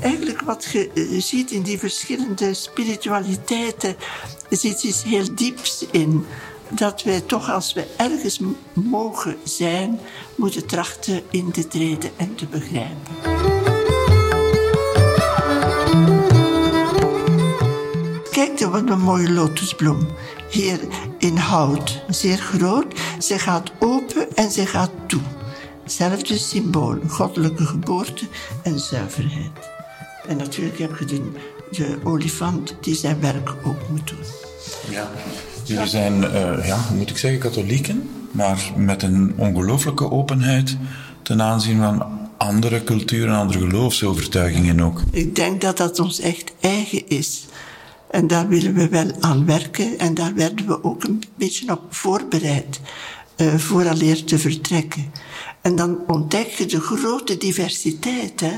eigenlijk 0.00 0.40
wat 0.40 0.64
je 0.72 0.90
eh, 0.94 1.20
ziet 1.20 1.50
in 1.50 1.62
die 1.62 1.78
verschillende 1.78 2.54
spiritualiteiten, 2.54 3.96
zit 4.50 4.82
iets 4.82 5.02
heel 5.02 5.34
dieps 5.34 5.86
in 5.90 6.26
dat 6.70 7.02
wij 7.02 7.20
toch 7.20 7.50
als 7.50 7.72
we 7.72 7.86
ergens 7.96 8.40
mogen 8.72 9.36
zijn, 9.44 10.00
moeten 10.34 10.66
trachten 10.66 11.22
in 11.30 11.50
te 11.50 11.68
treden 11.68 12.10
en 12.16 12.34
te 12.34 12.46
begrijpen. 12.46 13.59
Kijk, 18.40 18.60
wat 18.60 18.90
een 18.90 19.00
mooie 19.00 19.30
lotusbloem. 19.32 20.06
Hier 20.50 20.80
in 21.18 21.36
hout, 21.36 22.02
zeer 22.08 22.36
groot. 22.38 22.86
Ze 23.18 23.38
gaat 23.38 23.72
open 23.78 24.36
en 24.36 24.50
ze 24.50 24.66
gaat 24.66 24.90
toe. 25.06 25.20
Hetzelfde 25.82 26.38
symbool, 26.38 26.98
goddelijke 27.08 27.66
geboorte 27.66 28.24
en 28.62 28.78
zuiverheid. 28.78 29.50
En 30.28 30.36
natuurlijk 30.36 30.78
heb 30.78 30.98
je 30.98 31.04
de, 31.04 31.22
de 31.70 31.98
olifant 32.04 32.74
die 32.80 32.94
zijn 32.94 33.20
werk 33.20 33.54
ook 33.64 33.88
moet 33.88 34.08
doen. 34.08 34.24
Ja. 34.90 35.10
Jullie 35.64 35.88
zijn, 35.88 36.22
uh, 36.22 36.66
ja, 36.66 36.78
moet 36.94 37.10
ik 37.10 37.18
zeggen, 37.18 37.40
katholieken, 37.40 38.10
maar 38.30 38.72
met 38.76 39.02
een 39.02 39.34
ongelooflijke 39.36 40.10
openheid 40.10 40.76
ten 41.22 41.42
aanzien 41.42 41.78
van 41.78 42.20
andere 42.36 42.84
culturen, 42.84 43.36
andere 43.36 43.58
geloofsovertuigingen 43.58 44.80
ook. 44.80 45.00
Ik 45.10 45.34
denk 45.36 45.60
dat 45.60 45.76
dat 45.76 45.98
ons 45.98 46.20
echt 46.20 46.52
eigen 46.60 47.08
is. 47.08 47.44
En 48.10 48.26
daar 48.26 48.48
willen 48.48 48.74
we 48.74 48.88
wel 48.88 49.10
aan 49.20 49.46
werken 49.46 49.98
en 49.98 50.14
daar 50.14 50.34
werden 50.34 50.66
we 50.66 50.84
ook 50.84 51.04
een 51.04 51.22
beetje 51.34 51.70
op 51.70 51.82
voorbereid, 51.88 52.80
uh, 53.36 53.54
vooraleer 53.54 54.24
te 54.24 54.38
vertrekken. 54.38 55.12
En 55.60 55.76
dan 55.76 55.98
ontdek 56.06 56.46
je 56.46 56.66
de 56.66 56.80
grote 56.80 57.36
diversiteit 57.36 58.40
hè, 58.40 58.52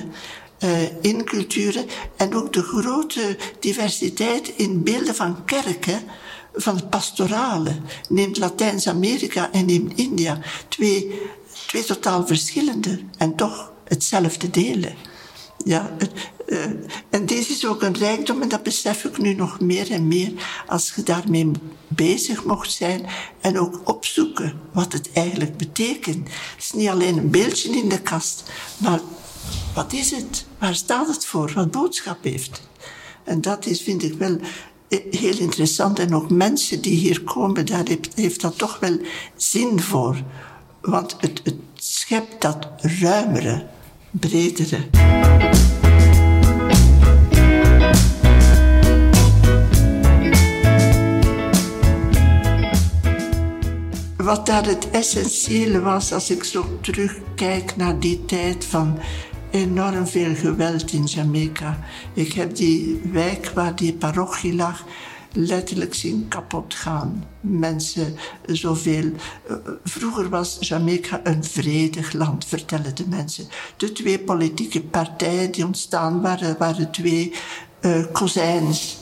uh, 0.65 0.83
in 1.01 1.25
culturen 1.25 1.87
en 2.17 2.35
ook 2.35 2.53
de 2.53 2.63
grote 2.63 3.37
diversiteit 3.61 4.53
in 4.57 4.83
beelden 4.83 5.15
van 5.15 5.45
kerken 5.45 6.01
van 6.55 6.89
pastorale. 6.89 7.77
Neemt 8.09 8.39
Latijns-Amerika 8.39 9.53
en 9.53 9.67
neemt 9.67 9.99
India. 9.99 10.39
Twee, 10.69 11.21
twee 11.67 11.85
totaal 11.85 12.27
verschillende 12.27 13.01
en 13.19 13.37
toch 13.37 13.73
hetzelfde 13.85 14.51
delen. 14.51 14.95
Ja, 15.65 15.97
uh, 16.47 16.65
en 17.11 17.27
deze 17.27 17.53
is 17.53 17.67
ook 17.67 17.83
een 17.83 17.97
rijkdom 17.97 18.43
en 18.43 18.49
dat 18.49 18.63
besef 18.63 19.05
ik 19.05 19.19
nu 19.19 19.35
nog 19.35 19.61
meer 19.61 19.91
en 19.91 20.09
meer 20.09 20.33
als 20.67 20.93
je 20.97 21.03
daarmee 21.03 21.51
bezig 21.89 22.45
mocht 22.45 22.73
zijn 22.73 23.07
en 23.41 23.59
ook 23.59 23.81
opzoeken 23.85 24.61
wat 24.73 24.93
het 24.93 25.13
eigenlijk 25.13 25.57
betekent. 25.57 26.29
Het 26.29 26.63
is 26.63 26.73
niet 26.73 26.89
alleen 26.89 27.19
een 27.19 27.31
beeldje 27.31 27.71
in 27.71 27.89
de 27.89 28.01
kast, 28.01 28.51
maar 28.77 29.01
wat 29.75 29.93
is 29.93 30.11
het? 30.11 30.45
Waar 30.59 30.75
staat 30.75 31.07
het 31.07 31.27
voor? 31.27 31.53
Wat 31.55 31.71
boodschap 31.71 32.25
heeft? 32.25 32.63
En 33.25 33.41
dat 33.41 33.67
is, 33.67 33.83
vind 33.83 34.03
ik 34.03 34.15
wel 34.15 34.39
heel 35.11 35.39
interessant. 35.39 35.99
En 35.99 36.15
ook 36.15 36.31
mensen 36.31 36.81
die 36.81 36.97
hier 36.97 37.23
komen, 37.23 37.67
daar 37.67 37.87
heeft, 37.89 38.15
heeft 38.15 38.41
dat 38.41 38.59
toch 38.59 38.79
wel 38.79 38.99
zin 39.37 39.81
voor. 39.81 40.23
Want 40.81 41.17
het, 41.19 41.41
het 41.45 41.57
schept 41.75 42.41
dat 42.41 42.69
ruimere, 43.01 43.67
bredere. 44.13 44.79
Wat 54.17 54.47
daar 54.47 54.67
het 54.67 54.91
essentiële 54.91 55.81
was, 55.81 56.13
als 56.13 56.31
ik 56.31 56.45
zo 56.45 56.79
terug 56.81 57.19
kijk 57.35 57.77
naar 57.77 57.99
die 57.99 58.25
tijd 58.25 58.65
van 58.65 58.99
enorm 59.51 60.07
veel 60.07 60.35
geweld 60.35 60.93
in 60.93 61.05
Jamaica. 61.05 61.79
Ik 62.15 62.33
heb 62.33 62.57
die 62.57 63.01
wijk 63.13 63.51
waar 63.55 63.77
die 63.77 63.95
parochie 63.95 64.55
lag 64.55 64.85
letterlijk 65.33 65.95
zien 65.95 66.29
kapot 66.29 66.75
gaan. 66.75 67.25
Mensen 67.41 68.17
zoveel. 68.47 69.13
Eh, 69.49 69.57
vroeger 69.85 70.29
was 70.29 70.57
Jamaica 70.61 71.21
een 71.25 71.45
vredig 71.45 72.13
land, 72.13 72.45
vertellen 72.45 72.95
de 72.95 73.09
mensen. 73.09 73.49
De 73.77 73.93
twee 73.93 74.19
politieke 74.19 74.83
partijen 74.83 75.53
die 75.53 75.67
ontstaan 75.67 76.21
waren, 76.21 76.59
waren 76.59 76.91
twee 76.91 77.33
uh, 77.81 78.05
kozijns. 78.13 79.01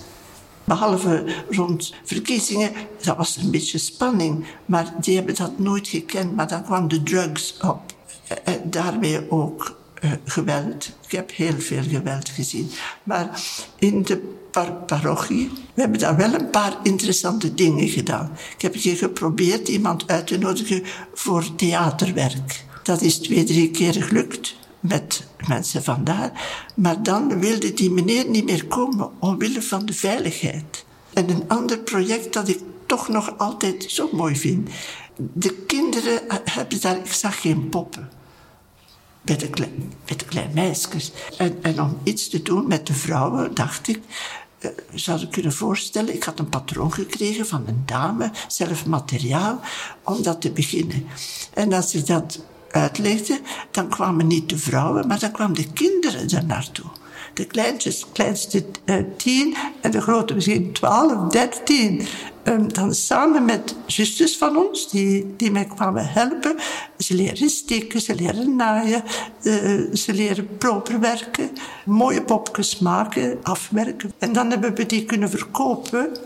Behalve 0.64 1.24
rond 1.50 1.94
verkiezingen, 2.04 2.72
dat 3.02 3.16
was 3.16 3.36
een 3.36 3.50
beetje 3.50 3.78
spanning. 3.78 4.46
Maar 4.64 4.94
die 5.00 5.16
hebben 5.16 5.34
dat 5.34 5.58
nooit 5.58 5.88
gekend. 5.88 6.36
Maar 6.36 6.48
dan 6.48 6.64
kwam 6.64 6.88
de 6.88 7.02
drugs 7.02 7.56
op. 7.62 7.80
En 8.28 8.38
eh, 8.44 8.54
daarmee 8.64 9.30
ook 9.30 9.78
uh, 10.04 10.12
geweld. 10.24 10.90
Ik 11.06 11.12
heb 11.12 11.30
heel 11.34 11.58
veel 11.58 11.82
geweld 11.82 12.28
gezien. 12.28 12.70
Maar 13.02 13.42
in 13.78 14.02
de 14.02 14.38
par 14.50 14.72
parochie, 14.72 15.50
we 15.74 15.80
hebben 15.80 16.00
daar 16.00 16.16
wel 16.16 16.34
een 16.34 16.50
paar 16.50 16.76
interessante 16.82 17.54
dingen 17.54 17.88
gedaan. 17.88 18.30
Ik 18.54 18.62
heb 18.62 18.74
hier 18.74 18.96
geprobeerd 18.96 19.68
iemand 19.68 20.06
uit 20.06 20.26
te 20.26 20.38
nodigen 20.38 20.82
voor 21.14 21.54
theaterwerk. 21.54 22.64
Dat 22.82 23.00
is 23.00 23.18
twee, 23.18 23.44
drie 23.44 23.70
keer 23.70 24.02
gelukt 24.02 24.56
met 24.80 25.26
mensen 25.46 25.82
vandaar. 25.82 26.32
Maar 26.74 27.02
dan 27.02 27.40
wilde 27.40 27.74
die 27.74 27.90
meneer 27.90 28.28
niet 28.28 28.44
meer 28.44 28.66
komen 28.66 29.10
omwille 29.18 29.62
van 29.62 29.86
de 29.86 29.92
veiligheid. 29.92 30.84
En 31.12 31.30
een 31.30 31.44
ander 31.48 31.78
project 31.78 32.32
dat 32.32 32.48
ik 32.48 32.58
toch 32.86 33.08
nog 33.08 33.38
altijd 33.38 33.84
zo 33.88 34.08
mooi 34.12 34.36
vind. 34.36 34.68
De 35.16 35.52
kinderen 35.66 36.20
hebben 36.44 36.80
daar, 36.80 36.96
ik 36.96 37.12
zag 37.12 37.40
geen 37.40 37.68
poppen 37.68 38.08
bij 39.22 39.36
de, 39.36 39.48
klein, 39.48 39.92
kleine 40.26 40.54
meisjes. 40.54 41.12
En, 41.38 41.58
en 41.62 41.80
om 41.80 41.98
iets 42.02 42.28
te 42.28 42.42
doen 42.42 42.66
met 42.66 42.86
de 42.86 42.94
vrouwen, 42.94 43.54
dacht 43.54 43.88
ik, 43.88 44.00
zou 44.94 45.20
ik 45.20 45.30
kunnen 45.30 45.52
voorstellen, 45.52 46.14
ik 46.14 46.22
had 46.22 46.38
een 46.38 46.48
patroon 46.48 46.92
gekregen 46.92 47.46
van 47.46 47.64
een 47.66 47.82
dame, 47.86 48.30
zelf 48.48 48.86
materiaal, 48.86 49.60
om 50.04 50.22
dat 50.22 50.40
te 50.40 50.50
beginnen. 50.50 51.06
En 51.54 51.72
als 51.72 51.94
ik 51.94 52.06
dat 52.06 52.44
uitlegde, 52.70 53.40
dan 53.70 53.88
kwamen 53.88 54.26
niet 54.26 54.48
de 54.48 54.58
vrouwen, 54.58 55.06
maar 55.06 55.18
dan 55.18 55.32
kwamen 55.32 55.54
de 55.54 55.72
kinderen 55.72 56.28
daar 56.28 56.44
naartoe. 56.44 56.90
De 57.40 57.46
kleintjes, 57.46 58.06
kleinste 58.12 58.64
uh, 58.84 58.96
tien 59.16 59.56
en 59.80 59.90
de 59.90 60.00
grote 60.00 60.34
misschien 60.34 60.72
twaalf, 60.72 61.32
dertien. 61.32 62.06
Um, 62.44 62.72
dan 62.72 62.94
samen 62.94 63.44
met 63.44 63.74
zusters 63.86 64.36
van 64.36 64.56
ons, 64.56 64.90
die, 64.90 65.34
die 65.36 65.50
mij 65.50 65.64
kwamen 65.64 66.06
helpen. 66.06 66.56
Ze 66.98 67.14
leren 67.14 67.50
steken, 67.50 68.00
ze 68.00 68.14
leren 68.14 68.56
naaien, 68.56 69.02
uh, 69.42 69.94
ze 69.94 70.12
leren 70.12 70.56
proper 70.58 71.00
werken, 71.00 71.50
mooie 71.84 72.22
popjes 72.22 72.78
maken, 72.78 73.38
afwerken. 73.42 74.12
En 74.18 74.32
dan 74.32 74.50
hebben 74.50 74.74
we 74.74 74.86
die 74.86 75.04
kunnen 75.04 75.30
verkopen 75.30 76.16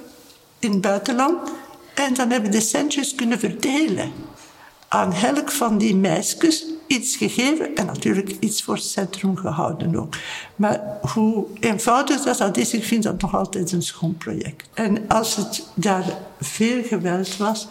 in 0.58 0.70
het 0.70 0.80
buitenland. 0.80 1.52
En 1.94 2.14
dan 2.14 2.30
hebben 2.30 2.50
we 2.50 2.56
de 2.56 2.64
centjes 2.64 3.14
kunnen 3.14 3.38
verdelen 3.38 4.12
aan 4.88 5.12
elk 5.12 5.50
van 5.50 5.78
die 5.78 5.96
meisjes 5.96 6.66
iets 6.86 7.16
gegeven 7.16 7.74
en 7.74 7.86
natuurlijk 7.86 8.36
iets 8.40 8.62
voor 8.62 8.74
het 8.74 8.84
centrum 8.84 9.36
gehouden 9.36 9.96
ook. 9.96 10.14
Maar 10.56 10.98
hoe 11.12 11.46
eenvoudig 11.60 12.22
dat, 12.22 12.38
dat 12.38 12.56
is, 12.56 12.72
ik 12.72 12.84
vind 12.84 13.02
dat 13.02 13.20
nog 13.20 13.34
altijd 13.34 13.72
een 13.72 13.82
schoon 13.82 14.16
project. 14.16 14.68
En 14.74 15.08
als 15.08 15.36
het 15.36 15.66
daar 15.74 16.04
veel 16.40 16.82
geweld 16.82 17.36
was, 17.36 17.68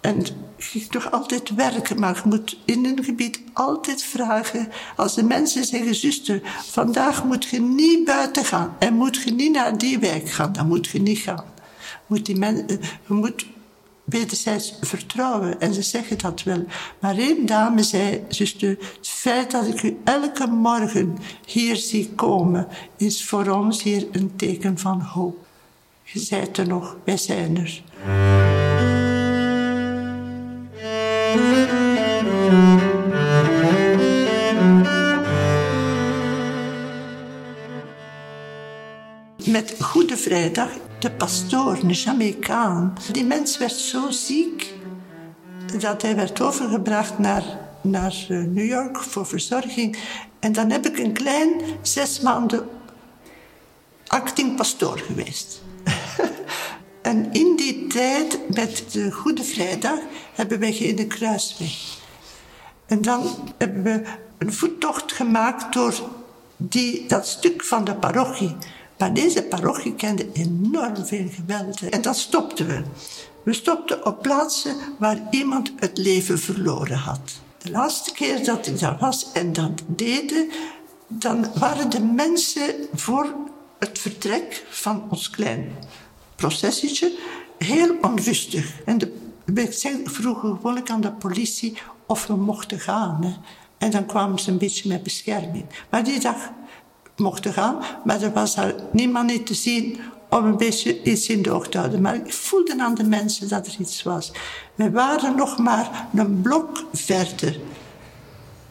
en 0.00 0.24
je 0.56 0.86
toch 0.86 1.10
altijd 1.10 1.54
werken, 1.54 2.00
maar 2.00 2.14
je 2.14 2.28
moet 2.28 2.58
in 2.64 2.84
een 2.84 3.04
gebied 3.04 3.40
altijd 3.52 4.02
vragen. 4.02 4.68
Als 4.96 5.14
de 5.14 5.22
mensen 5.22 5.64
zeggen, 5.64 5.94
zuster, 5.94 6.40
vandaag 6.64 7.24
moet 7.24 7.44
je 7.44 7.60
niet 7.60 8.04
buiten 8.04 8.44
gaan 8.44 8.76
en 8.78 8.94
moet 8.94 9.22
je 9.22 9.30
niet 9.30 9.52
naar 9.52 9.78
die 9.78 9.98
wijk 9.98 10.30
gaan, 10.30 10.52
dan 10.52 10.66
moet 10.66 10.86
je 10.86 11.00
niet 11.00 11.18
gaan. 11.18 11.44
Moet 12.06 12.26
die 12.26 12.36
men, 12.36 12.56
je 13.06 13.14
moet 13.14 13.46
wederzijds 14.08 14.74
vertrouwen. 14.80 15.60
En 15.60 15.74
ze 15.74 15.82
zeggen 15.82 16.18
dat 16.18 16.42
wel. 16.42 16.64
Maar 17.00 17.16
één 17.16 17.46
dame 17.46 17.82
zei, 17.82 18.24
zuster, 18.28 18.68
het 18.68 19.08
feit 19.08 19.50
dat 19.50 19.66
ik 19.66 19.82
u 19.82 19.98
elke 20.04 20.46
morgen 20.46 21.18
hier 21.46 21.76
zie 21.76 22.10
komen, 22.14 22.68
is 22.96 23.24
voor 23.24 23.48
ons 23.48 23.82
hier 23.82 24.06
een 24.12 24.36
teken 24.36 24.78
van 24.78 25.00
hoop. 25.00 25.46
Je 26.02 26.18
zei 26.18 26.46
er 26.52 26.66
nog, 26.66 26.96
wij 27.04 27.16
zijn 27.16 27.56
er. 27.56 27.82
Met 39.44 39.74
Goede 39.80 40.16
Vrijdag 40.16 40.68
de 40.98 41.10
pastoor, 41.10 41.78
een 41.82 41.90
Jamaicaan. 41.90 42.96
Die 43.12 43.24
mens 43.24 43.58
werd 43.58 43.72
zo 43.72 44.10
ziek 44.10 44.74
dat 45.78 46.02
hij 46.02 46.16
werd 46.16 46.40
overgebracht 46.40 47.18
naar, 47.18 47.42
naar 47.80 48.26
eh, 48.28 48.38
New 48.38 48.66
York 48.66 49.02
voor 49.02 49.26
verzorging. 49.26 49.98
En 50.38 50.52
dan 50.52 50.70
heb 50.70 50.86
ik 50.86 50.98
een 50.98 51.12
klein 51.12 51.60
zes 51.82 52.20
maanden 52.20 52.68
acting 54.06 54.56
pastoor 54.56 54.98
geweest. 54.98 55.62
en 57.02 57.32
in 57.32 57.56
die 57.56 57.86
tijd, 57.86 58.40
met 58.54 58.84
de 58.92 59.12
Goede 59.12 59.44
Vrijdag, 59.44 59.98
hebben 60.34 60.58
wij 60.58 60.72
in 60.72 60.96
de 60.96 61.06
Kruisweg. 61.06 61.98
En 62.86 63.02
dan 63.02 63.52
hebben 63.58 63.82
we 63.82 64.02
een 64.38 64.52
voettocht 64.52 65.12
gemaakt 65.12 65.72
door 65.72 65.94
die, 66.56 67.06
dat 67.08 67.26
stuk 67.26 67.64
van 67.64 67.84
de 67.84 67.94
parochie 67.94 68.56
maar 68.98 69.14
deze 69.14 69.42
parochie 69.42 69.94
kende 69.94 70.32
enorm 70.32 71.06
veel 71.06 71.28
geweld. 71.30 71.88
En 71.88 72.02
dat 72.02 72.16
stopten 72.16 72.66
we. 72.66 72.82
We 73.42 73.52
stopten 73.52 74.06
op 74.06 74.22
plaatsen 74.22 74.76
waar 74.98 75.20
iemand 75.30 75.72
het 75.76 75.98
leven 75.98 76.38
verloren 76.38 76.96
had. 76.96 77.20
De 77.58 77.70
laatste 77.70 78.12
keer 78.12 78.44
dat 78.44 78.66
ik 78.66 78.78
daar 78.78 78.96
was 79.00 79.32
en 79.32 79.52
dat 79.52 79.82
deden, 79.86 80.50
dan 81.06 81.46
waren 81.54 81.90
de 81.90 82.00
mensen 82.00 82.74
voor 82.94 83.34
het 83.78 83.98
vertrek 83.98 84.64
van 84.70 85.06
ons 85.10 85.30
klein 85.30 85.72
processietje 86.36 87.18
heel 87.58 87.96
onrustig. 88.00 88.80
En 88.84 88.98
de, 88.98 89.16
we 89.44 90.02
vroegen 90.04 90.56
gewoonlijk 90.56 90.90
aan 90.90 91.00
de 91.00 91.12
politie 91.12 91.78
of 92.06 92.26
we 92.26 92.36
mochten 92.36 92.80
gaan. 92.80 93.24
Hè. 93.24 93.34
En 93.78 93.90
dan 93.90 94.06
kwamen 94.06 94.38
ze 94.38 94.50
een 94.50 94.58
beetje 94.58 94.88
met 94.88 95.02
bescherming. 95.02 95.64
Maar 95.90 96.04
die 96.04 96.20
dag 96.20 96.50
mochten 97.18 97.52
gaan. 97.52 97.82
Maar 98.04 98.22
er 98.22 98.32
was 98.32 98.54
daar 98.54 98.74
niemand 98.92 99.30
niet 99.30 99.46
te 99.46 99.54
zien 99.54 100.00
om 100.28 100.44
een 100.44 100.56
beetje 100.56 101.02
iets 101.02 101.28
in 101.28 101.42
de 101.42 101.50
oog 101.50 101.68
te 101.68 101.78
houden. 101.78 102.00
Maar 102.00 102.14
ik 102.14 102.32
voelde 102.32 102.82
aan 102.82 102.94
de 102.94 103.04
mensen 103.04 103.48
dat 103.48 103.66
er 103.66 103.76
iets 103.78 104.02
was. 104.02 104.32
We 104.74 104.90
waren 104.90 105.36
nog 105.36 105.58
maar 105.58 106.08
een 106.14 106.40
blok 106.40 106.84
verder 106.92 107.60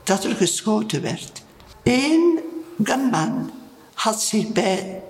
dat 0.03 0.23
er 0.23 0.36
geschoten 0.36 1.01
werd. 1.01 1.43
Eén 1.83 2.39
gunman 2.83 3.51
had 3.93 4.21
zich 4.21 4.51
bij 4.51 5.01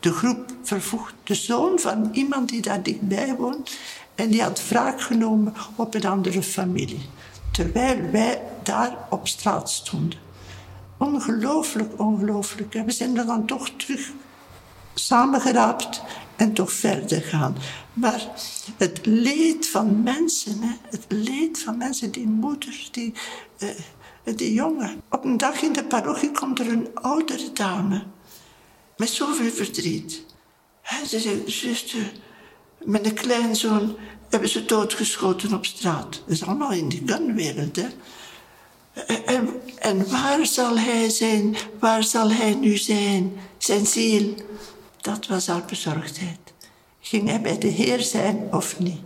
de 0.00 0.12
groep 0.12 0.50
vervoegd. 0.62 1.14
De 1.24 1.34
zoon 1.34 1.78
van 1.78 2.08
iemand 2.12 2.48
die 2.48 2.62
daar 2.62 2.82
dichtbij 2.82 3.34
woont. 3.36 3.76
En 4.14 4.30
die 4.30 4.42
had 4.42 4.68
wraak 4.68 5.00
genomen 5.00 5.54
op 5.76 5.94
een 5.94 6.06
andere 6.06 6.42
familie. 6.42 7.08
Terwijl 7.50 8.10
wij 8.10 8.42
daar 8.62 8.96
op 9.10 9.28
straat 9.28 9.70
stonden. 9.70 10.18
Ongelooflijk, 11.02 12.00
ongelooflijk. 12.00 12.74
En 12.74 12.84
we 12.84 12.90
zijn 12.90 13.16
er 13.16 13.26
dan 13.26 13.46
toch 13.46 13.68
terug 13.68 14.10
samengeraapt 14.94 16.02
en 16.36 16.52
toch 16.52 16.72
verder 16.72 17.22
gaan. 17.22 17.56
Maar 17.92 18.26
het 18.76 19.06
leed 19.06 19.68
van 19.68 20.02
mensen, 20.02 20.60
hè, 20.60 20.74
het 20.90 21.04
leed 21.08 21.58
van 21.58 21.76
mensen, 21.76 22.10
die 22.10 22.26
moeder, 22.26 22.88
die, 22.90 23.12
uh, 23.58 24.36
die 24.36 24.52
jongen. 24.52 25.02
Op 25.10 25.24
een 25.24 25.36
dag 25.36 25.62
in 25.62 25.72
de 25.72 25.84
parochie 25.84 26.30
komt 26.30 26.58
er 26.58 26.68
een 26.68 26.88
oudere 26.94 27.52
dame 27.52 28.02
met 28.96 29.08
zoveel 29.08 29.50
verdriet. 29.50 30.24
En 30.82 31.06
ze 31.06 31.20
zegt, 31.20 31.50
zuster, 31.50 32.12
een 32.78 33.14
kleinzoon 33.14 33.96
hebben 34.28 34.48
ze 34.48 34.64
doodgeschoten 34.64 35.54
op 35.54 35.66
straat. 35.66 36.12
Dat 36.12 36.22
is 36.26 36.44
allemaal 36.44 36.72
in 36.72 36.88
die 36.88 37.02
gunwereld, 37.06 37.76
hè. 37.76 37.88
En, 39.78 40.10
waar 40.10 40.46
zal 40.46 40.78
hij 40.78 41.08
zijn? 41.08 41.56
Waar 41.78 42.04
zal 42.04 42.30
hij 42.30 42.54
nu 42.54 42.76
zijn? 42.76 43.32
Zijn 43.58 43.86
ziel. 43.86 44.34
Dat 45.00 45.26
was 45.26 45.46
haar 45.46 45.64
bezorgdheid. 45.66 46.38
Ging 47.00 47.28
hij 47.28 47.40
bij 47.40 47.58
de 47.58 47.66
Heer 47.66 48.00
zijn 48.00 48.48
of 48.50 48.78
niet? 48.78 49.00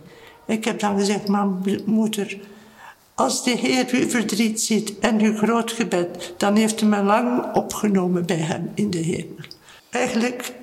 Ik 0.45 0.65
heb 0.65 0.79
dan 0.79 0.99
gezegd, 0.99 1.27
mam, 1.27 1.61
moeder, 1.85 2.39
als 3.15 3.43
de 3.43 3.51
Heer 3.51 3.87
uw 3.91 4.09
verdriet 4.09 4.61
ziet 4.61 4.99
en 4.99 5.21
uw 5.21 5.37
groot 5.37 5.71
gebed, 5.71 6.33
dan 6.37 6.55
heeft 6.55 6.79
hij 6.79 6.89
me 6.89 7.03
lang 7.03 7.55
opgenomen 7.55 8.25
bij 8.25 8.37
hem 8.37 8.71
in 8.73 8.89
de 8.89 8.97
hemel. 8.97 9.45
Eigenlijk, 9.89 10.53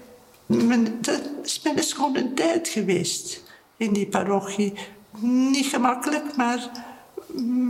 dat 1.01 1.21
is 1.45 1.61
mijn 1.63 1.83
schone 1.83 2.35
tijd 2.35 2.69
geweest 2.69 3.43
in 3.77 3.93
die 3.93 4.07
parochie. 4.07 4.73
Niet 5.19 5.67
gemakkelijk, 5.67 6.37
maar 6.37 6.71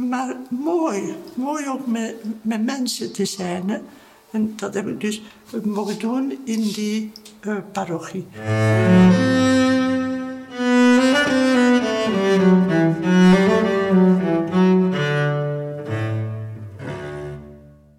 maar 0.09 0.37
mooi. 0.48 1.14
Mooi 1.35 1.68
ook 1.68 1.87
met, 1.87 2.14
met 2.42 2.64
mensen 2.64 3.12
te 3.12 3.24
zijn. 3.24 3.68
Hè. 3.68 3.79
En 4.31 4.53
dat 4.57 4.74
heb 4.74 4.87
ik 4.87 5.00
dus 5.00 5.22
mogen 5.62 5.98
doen 5.98 6.38
in 6.44 6.61
die 6.61 7.12
uh, 7.42 7.57
parochie. 7.72 8.27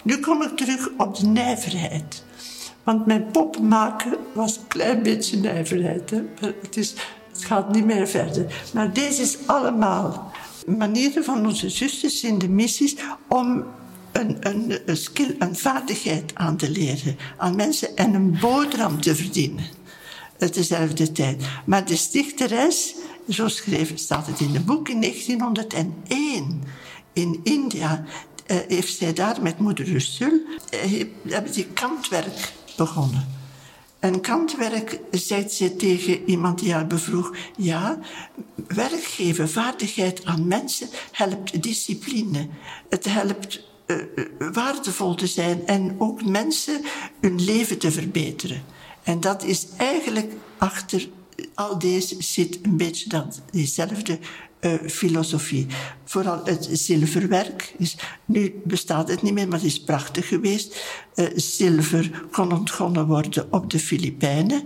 Nu 0.03 0.19
kom 0.19 0.41
ik 0.41 0.55
terug 0.55 0.89
op 0.97 1.15
de 1.15 1.25
nijverheid. 1.25 2.23
Want 2.83 3.05
mijn 3.05 3.25
pop 3.31 3.59
maken 3.59 4.17
was 4.33 4.57
een 4.57 4.67
klein 4.67 5.03
beetje 5.03 5.37
nijverheid. 5.37 6.09
Hè. 6.09 6.21
Het, 6.61 6.77
is, 6.77 6.95
het 7.31 7.43
gaat 7.43 7.71
niet 7.71 7.85
meer 7.85 8.07
verder. 8.07 8.69
Maar 8.73 8.93
deze 8.93 9.21
is 9.21 9.37
allemaal 9.45 10.31
manieren 10.65 11.23
van 11.23 11.45
onze 11.45 11.69
zusters 11.69 12.23
in 12.23 12.37
de 12.37 12.49
missies 12.49 12.95
om 13.27 13.65
een, 14.11 14.37
een, 14.39 14.79
een 14.85 14.97
skill, 14.97 15.35
een 15.39 15.55
vaardigheid 15.55 16.31
aan 16.35 16.57
te 16.57 16.69
leren 16.69 17.17
aan 17.37 17.55
mensen 17.55 17.95
en 17.95 18.13
een 18.13 18.37
boterham 18.39 19.01
te 19.01 19.15
verdienen. 19.15 19.65
Tezelfde 20.37 21.11
tijd. 21.11 21.43
Maar 21.65 21.85
de 21.85 21.95
stichteres, 21.95 22.95
zo 23.29 23.47
schreef, 23.47 23.91
staat 23.95 24.27
het 24.27 24.39
in 24.39 24.53
het 24.53 24.65
boek, 24.65 24.89
in 24.89 25.01
1901 25.01 26.63
in 27.13 27.39
India, 27.43 28.03
uh, 28.47 28.57
heeft 28.67 28.97
zij 28.97 29.13
daar 29.13 29.41
met 29.41 29.59
moeder 29.59 29.85
Russel, 29.85 30.41
uh, 30.73 31.03
hebben 31.27 31.51
die 31.51 31.65
kantwerk 31.65 32.53
begonnen. 32.77 33.34
En 34.05 34.21
kantwerk, 34.21 34.99
zegt 35.11 35.51
ze 35.51 35.75
tegen 35.75 36.29
iemand 36.29 36.59
die 36.59 36.73
haar 36.73 36.87
bevroeg, 36.87 37.35
ja, 37.57 37.99
werk 38.67 39.03
geven, 39.03 39.49
vaardigheid 39.49 40.25
aan 40.25 40.47
mensen 40.47 40.89
helpt 41.11 41.63
discipline. 41.63 42.47
Het 42.89 43.05
helpt 43.05 43.63
uh, 43.87 43.97
waardevol 44.53 45.15
te 45.15 45.27
zijn 45.27 45.67
en 45.67 45.95
ook 45.97 46.25
mensen 46.25 46.81
hun 47.21 47.43
leven 47.43 47.77
te 47.77 47.91
verbeteren. 47.91 48.63
En 49.03 49.19
dat 49.19 49.43
is 49.43 49.67
eigenlijk 49.77 50.33
achter 50.57 51.07
al 51.53 51.79
deze 51.79 52.15
zit 52.19 52.59
een 52.61 52.77
beetje 52.77 53.09
dat, 53.09 53.41
diezelfde 53.51 54.19
uh, 54.65 54.73
filosofie. 54.87 55.65
Vooral 56.05 56.41
het 56.43 56.69
zilverwerk. 56.71 57.73
Is, 57.77 57.97
nu 58.25 58.61
bestaat 58.63 59.09
het 59.09 59.21
niet 59.21 59.33
meer, 59.33 59.47
maar 59.47 59.57
het 59.57 59.67
is 59.67 59.83
prachtig 59.83 60.27
geweest. 60.27 60.83
Uh, 61.15 61.25
zilver 61.35 62.25
kon 62.31 62.51
ontgonnen 62.51 63.07
worden 63.07 63.53
op 63.53 63.69
de 63.69 63.79
Filipijnen. 63.79 64.63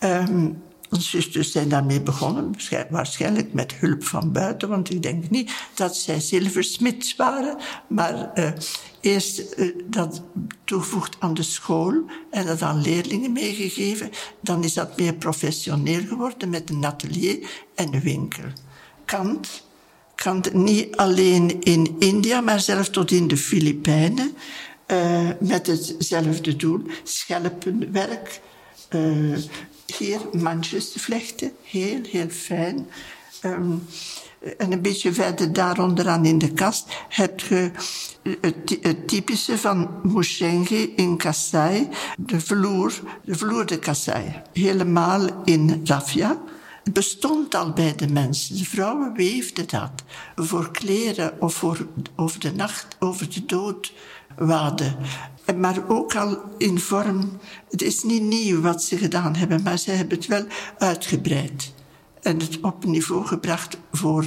Um, 0.00 0.62
onze 0.90 1.08
zusters 1.08 1.52
zijn 1.52 1.68
daarmee 1.68 2.00
begonnen, 2.00 2.54
waarschijnlijk 2.90 3.52
met 3.52 3.74
hulp 3.74 4.04
van 4.04 4.32
buiten, 4.32 4.68
want 4.68 4.90
ik 4.90 5.02
denk 5.02 5.30
niet 5.30 5.52
dat 5.74 5.96
zij 5.96 6.20
zilversmids 6.20 7.16
waren, 7.16 7.56
maar 7.88 8.30
uh, 8.34 8.50
eerst 9.00 9.56
dat 9.86 10.22
toegevoegd 10.64 11.16
aan 11.18 11.34
de 11.34 11.42
school 11.42 12.04
en 12.30 12.46
dat 12.46 12.62
aan 12.62 12.80
leerlingen 12.80 13.32
meegegeven. 13.32 14.10
Dan 14.40 14.64
is 14.64 14.74
dat 14.74 14.98
meer 14.98 15.14
professioneel 15.14 16.06
geworden 16.06 16.50
met 16.50 16.70
een 16.70 16.84
atelier 16.84 17.48
en 17.74 17.94
een 17.94 18.00
winkel. 18.00 18.44
Kant, 19.08 19.62
Kant 20.14 20.52
niet 20.52 20.96
alleen 20.96 21.60
in 21.60 21.96
India, 21.98 22.40
maar 22.40 22.60
zelfs 22.60 22.90
tot 22.90 23.10
in 23.10 23.28
de 23.28 23.36
Filipijnen, 23.36 24.36
uh, 24.86 25.28
met 25.40 25.66
hetzelfde 25.66 26.56
doel, 26.56 26.82
schelpenwerk 27.02 28.40
hier 29.96 30.20
mandjes. 30.32 31.08
Heel, 31.62 32.00
heel 32.02 32.28
fijn. 32.28 32.86
Um, 33.44 33.86
en 34.58 34.72
een 34.72 34.82
beetje 34.82 35.12
verder 35.12 35.52
daaronderaan 35.52 36.24
in 36.24 36.38
de 36.38 36.52
kast 36.52 36.86
heb 37.08 37.40
je 37.40 37.70
het, 38.40 38.78
het 38.80 39.08
typische 39.08 39.58
van 39.58 40.00
Mushenge 40.02 40.94
in 40.94 41.16
Kasai, 41.16 41.88
de 42.18 42.40
vloer, 42.40 42.92
de 43.24 43.34
vloer 43.34 43.66
de 43.66 43.78
Kasai. 43.78 44.42
Helemaal 44.52 45.42
in 45.44 45.80
raffia. 45.84 46.40
Bestond 46.92 47.54
al 47.54 47.72
bij 47.72 47.94
de 47.94 48.08
mensen. 48.08 48.56
De 48.56 48.64
vrouwen 48.64 49.12
weefden 49.14 49.68
dat 49.68 49.90
voor 50.36 50.70
kleren 50.70 51.40
of 51.40 51.54
voor 51.54 51.86
over 52.16 52.40
de 52.40 52.52
nacht, 52.52 52.86
over 52.98 53.30
de 53.32 53.44
dood 53.44 53.92
waden. 54.36 54.96
Maar 55.56 55.88
ook 55.88 56.14
al 56.14 56.42
in 56.58 56.78
vorm, 56.78 57.38
het 57.70 57.82
is 57.82 58.02
niet 58.02 58.22
nieuw 58.22 58.60
wat 58.60 58.82
ze 58.82 58.96
gedaan 58.96 59.36
hebben, 59.36 59.62
maar 59.62 59.78
ze 59.78 59.90
hebben 59.90 60.18
het 60.18 60.26
wel 60.26 60.44
uitgebreid. 60.78 61.72
En 62.22 62.40
het 62.40 62.60
op 62.60 62.84
niveau 62.84 63.26
gebracht 63.26 63.78
voor, 63.92 64.24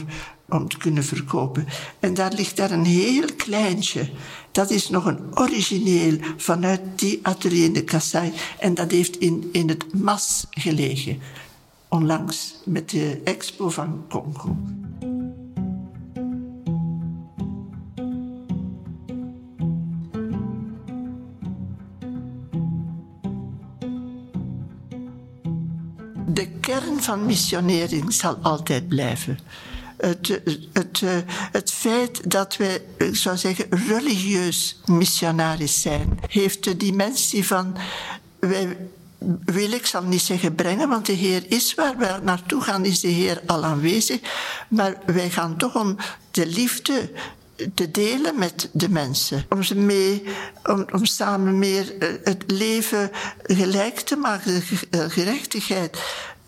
om 0.49 0.67
te 0.67 0.77
kunnen 0.77 1.03
verkopen. 1.03 1.67
En 1.99 2.13
daar 2.13 2.33
ligt 2.33 2.57
daar 2.57 2.71
een 2.71 2.85
heel 2.85 3.27
kleintje. 3.37 4.09
Dat 4.51 4.69
is 4.69 4.89
nog 4.89 5.05
een 5.05 5.19
origineel 5.33 6.17
vanuit 6.37 6.81
die 6.95 7.19
atelier 7.23 7.63
in 7.63 7.73
de 7.73 7.83
Kassai. 7.83 8.33
En 8.59 8.73
dat 8.73 8.91
heeft 8.91 9.17
in, 9.17 9.49
in 9.51 9.69
het 9.69 9.93
Mas 9.93 10.45
gelegen. 10.49 11.21
Onlangs 11.93 12.55
met 12.65 12.89
de 12.89 13.21
expo 13.23 13.69
van 13.69 14.05
Congo. 14.09 14.55
de 26.33 26.47
kern 26.59 27.01
van 27.01 27.25
missionering 27.25 28.13
zal 28.13 28.35
altijd 28.41 28.87
blijven. 28.87 29.39
Het, 29.97 30.41
het, 30.73 31.01
het, 31.51 31.71
feit 31.71 32.31
dat 32.31 32.57
wij, 32.57 32.81
ik 32.97 33.15
zou 33.15 33.37
zeggen, 33.37 33.65
religieus 33.87 34.81
missionaris 34.85 35.81
zijn, 35.81 36.19
heeft 36.27 36.63
de 36.63 36.77
dimensie 36.77 37.45
van. 37.45 37.75
Wij, 38.39 38.77
wil 39.45 39.71
ik 39.71 39.85
zal 39.85 40.03
niet 40.03 40.21
zeggen 40.21 40.55
brengen, 40.55 40.89
want 40.89 41.05
de 41.05 41.13
Heer 41.13 41.43
is 41.47 41.73
waar 41.73 41.97
we 41.97 42.19
naartoe 42.23 42.61
gaan, 42.61 42.85
is 42.85 42.99
de 42.99 43.07
Heer 43.07 43.41
al 43.45 43.63
aanwezig. 43.63 44.19
Maar 44.67 44.97
wij 45.05 45.29
gaan 45.29 45.57
toch 45.57 45.75
om 45.75 45.95
de 46.31 46.45
liefde 46.45 47.11
te 47.73 47.91
delen 47.91 48.39
met 48.39 48.69
de 48.71 48.89
mensen. 48.89 49.45
Om, 49.49 49.63
ze 49.63 49.75
mee, 49.75 50.23
om, 50.91 51.05
samen 51.05 51.59
meer 51.59 51.97
eh, 51.97 52.09
het 52.23 52.43
leven 52.47 53.11
gelijk 53.43 53.99
te 53.99 54.15
maken, 54.15 54.53
de 54.53 54.87
eh, 54.89 55.05
gerechtigheid. 55.09 55.97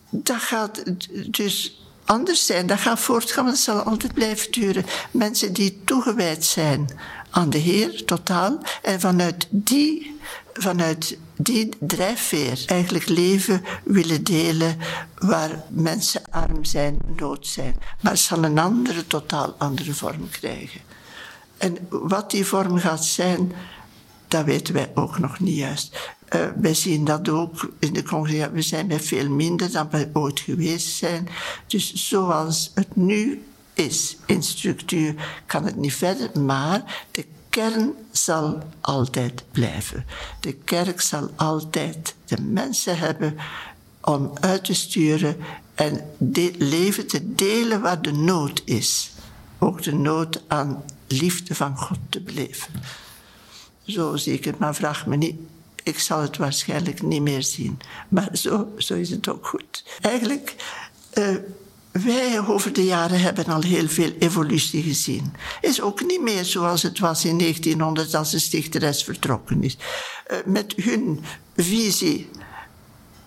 Dat 0.09 0.41
gaat 0.41 0.83
dus 1.27 1.83
anders 2.05 2.45
zijn. 2.45 2.67
Dat 2.67 2.79
gaat 2.79 2.99
voortgaan, 2.99 3.45
dat 3.45 3.57
zal 3.57 3.81
altijd 3.81 4.13
blijven 4.13 4.51
duren. 4.51 4.86
Mensen 5.12 5.53
die 5.53 5.81
toegewijd 5.86 6.45
zijn 6.45 6.89
aan 7.29 7.49
de 7.49 7.57
Heer, 7.57 8.05
totaal. 8.05 8.57
En 8.81 8.99
vanuit 8.99 9.47
die, 9.49 10.19
vanuit 10.54 11.18
die 11.36 11.70
drijfveer 11.80 12.63
eigenlijk 12.66 13.08
leven 13.08 13.63
willen 13.84 14.24
delen 14.24 14.78
waar 15.18 15.63
mensen 15.70 16.22
arm 16.30 16.66
zijn, 16.66 16.98
dood 17.16 17.48
zijn. 17.48 17.76
Maar 18.02 18.12
het 18.12 18.22
zal 18.22 18.44
een 18.44 18.60
andere, 18.60 19.08
totaal 19.08 19.56
andere 19.58 19.94
vorm 19.94 20.30
krijgen. 20.30 20.82
En 21.58 21.78
wat 21.89 22.32
die 22.32 22.46
vorm 22.46 22.78
gaat 22.78 23.06
zijn, 23.06 23.52
dat 24.28 24.46
weten 24.46 24.74
wij 24.74 24.92
ook 24.94 25.20
nog 25.20 25.39
niet 25.39 25.58
juist. 25.58 26.12
Uh, 26.36 26.42
wij 26.62 26.74
zien 26.74 27.06
dat 27.06 27.30
ook 27.30 27.72
in 27.80 27.94
de 27.94 28.04
congregatie. 28.04 28.54
We 28.54 28.62
zijn 28.62 28.88
met 28.88 29.06
veel 29.06 29.30
minder 29.30 29.72
dan 29.72 29.88
wij 29.89 30.10
ooit 30.13 30.39
geweest 30.39 30.96
zijn. 30.96 31.28
Dus 31.68 31.94
zoals 31.94 32.72
het 32.74 32.96
nu 32.96 33.44
is 33.74 34.18
in 34.26 34.44
structuur, 34.44 35.42
kan 35.46 35.66
het 35.66 35.76
niet 35.76 35.94
verder. 35.94 36.39
Maar 36.39 37.06
de 37.12 37.26
kern 37.54 37.94
zal 38.12 38.60
altijd 38.82 39.44
blijven. 39.52 40.06
De 40.39 40.54
kerk 40.54 41.02
zal 41.02 41.30
altijd 41.36 42.16
de 42.26 42.42
mensen 42.42 42.98
hebben 42.98 43.36
om 44.02 44.32
uit 44.39 44.63
te 44.63 44.74
sturen 44.74 45.38
en 45.76 46.10
de 46.18 46.54
leven 46.58 47.08
te 47.08 47.36
delen 47.36 47.82
waar 47.82 48.02
de 48.02 48.12
nood 48.12 48.62
is. 48.66 49.12
Ook 49.60 49.84
de 49.84 49.94
nood 49.94 50.42
aan 50.48 50.84
liefde 51.08 51.56
van 51.56 51.78
God 51.78 51.98
te 52.10 52.22
beleven. 52.22 52.74
Zo 53.84 54.16
zie 54.16 54.34
ik 54.34 54.46
het, 54.46 54.60
maar 54.60 54.76
vraag 54.76 55.06
me 55.06 55.16
niet. 55.16 55.36
Ik 55.84 56.00
zal 56.00 56.22
het 56.22 56.38
waarschijnlijk 56.38 57.02
niet 57.02 57.22
meer 57.22 57.44
zien. 57.44 57.80
Maar 58.10 58.30
zo, 58.38 58.74
zo 58.78 58.94
is 58.94 59.10
het 59.10 59.28
ook 59.28 59.48
goed. 59.48 59.84
Eigenlijk, 60.02 60.56
uh, 61.13 61.36
wij 62.01 62.47
over 62.47 62.73
de 62.73 62.86
jaren 62.86 63.19
hebben 63.19 63.45
al 63.45 63.62
heel 63.62 63.88
veel 63.88 64.12
evolutie 64.19 64.84
gezien. 64.84 65.34
Is 65.62 65.82
ook 65.82 66.06
niet 66.06 66.21
meer 66.21 66.45
zoals 66.45 66.82
het 66.82 66.99
was 66.99 67.25
in 67.25 67.38
1900 67.38 68.15
als 68.15 68.32
de 68.32 68.39
stichteres 68.39 69.03
vertrokken 69.03 69.63
is. 69.63 69.77
Uh, 70.32 70.38
met 70.45 70.73
hun 70.75 71.23
visie 71.56 72.29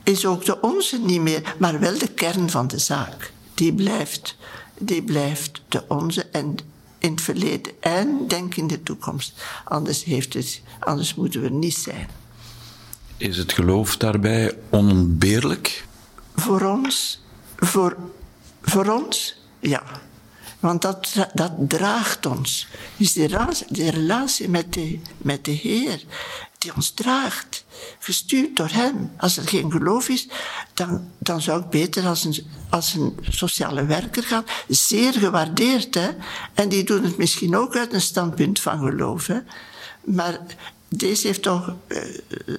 is 0.02 0.26
ook 0.26 0.44
de 0.44 0.60
onze 0.60 0.98
niet 0.98 1.20
meer, 1.20 1.54
maar 1.58 1.80
wel 1.80 1.98
de 1.98 2.08
kern 2.08 2.50
van 2.50 2.66
de 2.66 2.78
zaak. 2.78 3.32
Die 3.54 3.74
blijft, 3.74 4.36
die 4.78 5.02
blijft 5.02 5.62
de 5.68 5.84
onze 5.88 6.26
en 6.32 6.56
in 6.98 7.10
het 7.10 7.20
verleden 7.20 7.72
en 7.80 8.24
denk 8.28 8.56
in 8.56 8.66
de 8.66 8.82
toekomst. 8.82 9.42
Anders, 9.64 10.04
heeft 10.04 10.34
het, 10.34 10.60
anders 10.78 11.14
moeten 11.14 11.40
we 11.42 11.48
niet 11.48 11.76
zijn. 11.76 12.08
Is 13.16 13.36
het 13.36 13.52
geloof 13.52 13.96
daarbij 13.96 14.58
onontbeerlijk? 14.70 15.84
Voor 16.34 16.62
ons, 16.62 17.22
voor, 17.56 17.96
voor 18.66 18.86
ons, 18.86 19.36
ja. 19.60 19.82
Want 20.60 20.82
dat, 20.82 21.28
dat 21.34 21.52
draagt 21.58 22.26
ons. 22.26 22.66
Dus 22.96 23.12
die, 23.12 23.90
relatie, 23.90 24.48
met 24.48 24.72
de, 24.72 25.00
met 25.16 25.44
de 25.44 25.50
Heer, 25.50 26.02
die 26.58 26.74
ons 26.74 26.90
draagt, 26.90 27.64
gestuurd 27.98 28.56
door 28.56 28.68
Hem. 28.68 29.10
Als 29.16 29.36
er 29.36 29.48
geen 29.48 29.70
geloof 29.70 30.08
is, 30.08 30.28
dan, 30.74 31.10
dan 31.18 31.40
zou 31.40 31.62
ik 31.62 31.68
beter 31.68 32.06
als 32.06 32.24
een, 32.24 32.46
als 32.70 32.94
een 32.94 33.18
sociale 33.30 33.84
werker 33.84 34.22
gaan. 34.22 34.44
Zeer 34.68 35.12
gewaardeerd, 35.12 35.94
hè. 35.94 36.08
En 36.54 36.68
die 36.68 36.84
doen 36.84 37.04
het 37.04 37.16
misschien 37.16 37.56
ook 37.56 37.76
uit 37.76 37.92
een 37.92 38.00
standpunt 38.00 38.60
van 38.60 38.78
geloof, 38.78 39.26
hè. 39.26 39.38
Maar 40.04 40.40
deze 40.88 41.26
heeft 41.26 41.42
toch 41.42 41.74
uh, 41.88 41.98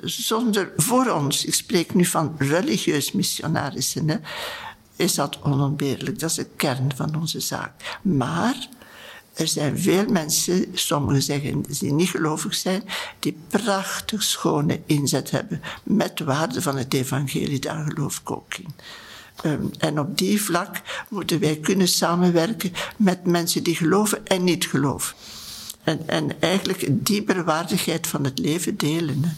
zonder 0.03 0.71
voor 0.77 1.09
ons, 1.09 1.45
ik 1.45 1.53
spreek 1.53 1.93
nu 1.93 2.05
van 2.05 2.35
religieus 2.37 3.11
missionarissen, 3.11 4.09
hè, 4.09 4.17
is 4.97 5.15
dat 5.15 5.41
onontbeerlijk. 5.41 6.19
Dat 6.19 6.29
is 6.29 6.35
de 6.35 6.47
kern 6.55 6.91
van 6.95 7.15
onze 7.15 7.39
zaak. 7.39 7.99
Maar 8.01 8.67
er 9.33 9.47
zijn 9.47 9.79
veel 9.79 10.05
mensen, 10.05 10.65
sommigen 10.73 11.21
zeggen 11.21 11.63
die 11.79 11.93
niet 11.93 12.09
gelovig 12.09 12.55
zijn, 12.55 12.83
die 13.19 13.37
prachtig 13.47 14.23
schone 14.23 14.81
inzet 14.85 15.31
hebben 15.31 15.61
met 15.83 16.17
de 16.17 16.23
waarde 16.23 16.61
van 16.61 16.77
het 16.77 16.93
evangelie. 16.93 17.59
Daar 17.59 17.85
geloof 17.91 18.19
ik 18.19 18.31
ook 18.31 18.53
in. 18.55 18.73
Um, 19.45 19.71
en 19.77 19.99
op 19.99 20.17
die 20.17 20.41
vlak 20.41 20.81
moeten 21.09 21.39
wij 21.39 21.57
kunnen 21.57 21.87
samenwerken 21.87 22.71
met 22.97 23.25
mensen 23.25 23.63
die 23.63 23.75
geloven 23.75 24.27
en 24.27 24.43
niet 24.43 24.65
geloven. 24.65 25.15
En, 25.83 26.07
en 26.07 26.41
eigenlijk 26.41 27.05
diepere 27.05 27.43
waardigheid 27.43 28.07
van 28.07 28.23
het 28.23 28.39
leven 28.39 28.77
delen. 28.77 29.37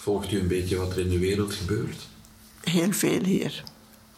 Volgt 0.00 0.32
u 0.32 0.38
een 0.38 0.48
beetje 0.48 0.76
wat 0.76 0.92
er 0.92 0.98
in 0.98 1.08
de 1.08 1.18
wereld 1.18 1.54
gebeurt? 1.54 2.08
Heel 2.60 2.92
veel 2.92 3.24
hier. 3.24 3.62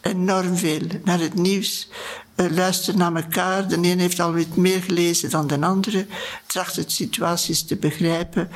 Enorm 0.04 0.56
veel. 0.56 0.86
Naar 1.04 1.18
het 1.18 1.34
nieuws. 1.34 1.88
Uh, 2.36 2.50
luister 2.50 2.96
naar 2.96 3.14
elkaar. 3.14 3.68
De 3.68 3.76
een 3.76 3.98
heeft 3.98 4.20
alweer 4.20 4.46
meer 4.54 4.82
gelezen 4.82 5.30
dan 5.30 5.46
de 5.46 5.60
andere. 5.60 6.06
Tracht 6.46 6.76
het 6.76 6.92
situaties 6.92 7.62
te 7.62 7.76
begrijpen. 7.76 8.50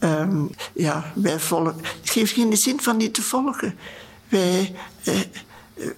Um, 0.00 0.50
ja, 0.74 1.12
wij 1.14 1.40
volgen. 1.40 1.76
Het 2.00 2.10
geeft 2.10 2.32
geen 2.32 2.56
zin 2.56 2.80
van 2.80 2.96
niet 2.96 3.14
te 3.14 3.22
volgen. 3.22 3.74
Wij, 4.28 4.74
uh, 5.04 5.14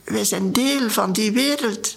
wij 0.05 0.25
zijn 0.25 0.53
deel 0.53 0.91
van 0.91 1.13
die 1.13 1.33
wereld 1.33 1.97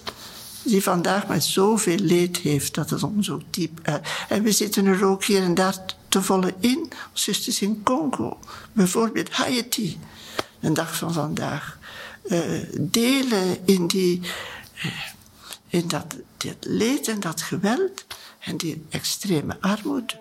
die 0.62 0.82
vandaag 0.82 1.26
met 1.26 1.44
zoveel 1.44 1.98
leed 1.98 2.36
heeft 2.36 2.74
dat 2.74 2.90
het 2.90 3.02
ons 3.02 3.30
ook 3.30 3.42
diep 3.50 3.80
uit. 3.82 4.06
En 4.28 4.42
we 4.42 4.52
zitten 4.52 4.86
er 4.86 5.04
ook 5.04 5.24
hier 5.24 5.42
en 5.42 5.54
daar 5.54 5.84
te 6.08 6.22
volle 6.22 6.54
in. 6.60 6.92
Zusters 7.12 7.62
in 7.62 7.82
Congo, 7.82 8.38
bijvoorbeeld 8.72 9.30
Haiti, 9.30 9.98
een 10.60 10.74
dag 10.74 10.96
van 10.96 11.12
vandaag. 11.12 11.78
Uh, 12.24 12.62
delen 12.80 13.66
in, 13.66 13.86
die, 13.86 14.20
uh, 14.84 14.92
in 15.68 15.88
dat, 15.88 16.14
dat 16.36 16.56
leed 16.60 17.08
en 17.08 17.20
dat 17.20 17.42
geweld 17.42 18.04
en 18.38 18.56
die 18.56 18.84
extreme 18.90 19.56
armoede. 19.60 20.14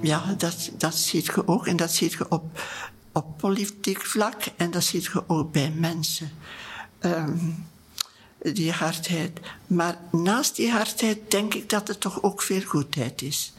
Ja, 0.00 0.34
dat, 0.38 0.70
dat 0.78 0.94
ziet 0.94 1.24
je 1.24 1.48
ook. 1.48 1.66
En 1.66 1.76
dat 1.76 1.92
ziet 1.92 2.12
je 2.12 2.30
op, 2.30 2.60
op 3.12 3.38
politiek 3.38 4.06
vlak. 4.06 4.42
En 4.56 4.70
dat 4.70 4.84
ziet 4.84 5.04
je 5.04 5.28
ook 5.28 5.52
bij 5.52 5.70
mensen. 5.70 6.30
Um, 7.00 7.66
die 8.42 8.72
hardheid. 8.72 9.40
Maar 9.66 9.98
naast 10.10 10.56
die 10.56 10.70
hardheid 10.70 11.30
denk 11.30 11.54
ik 11.54 11.68
dat 11.68 11.88
er 11.88 11.98
toch 11.98 12.22
ook 12.22 12.42
veel 12.42 12.62
goedheid 12.62 13.22
is. 13.22 13.52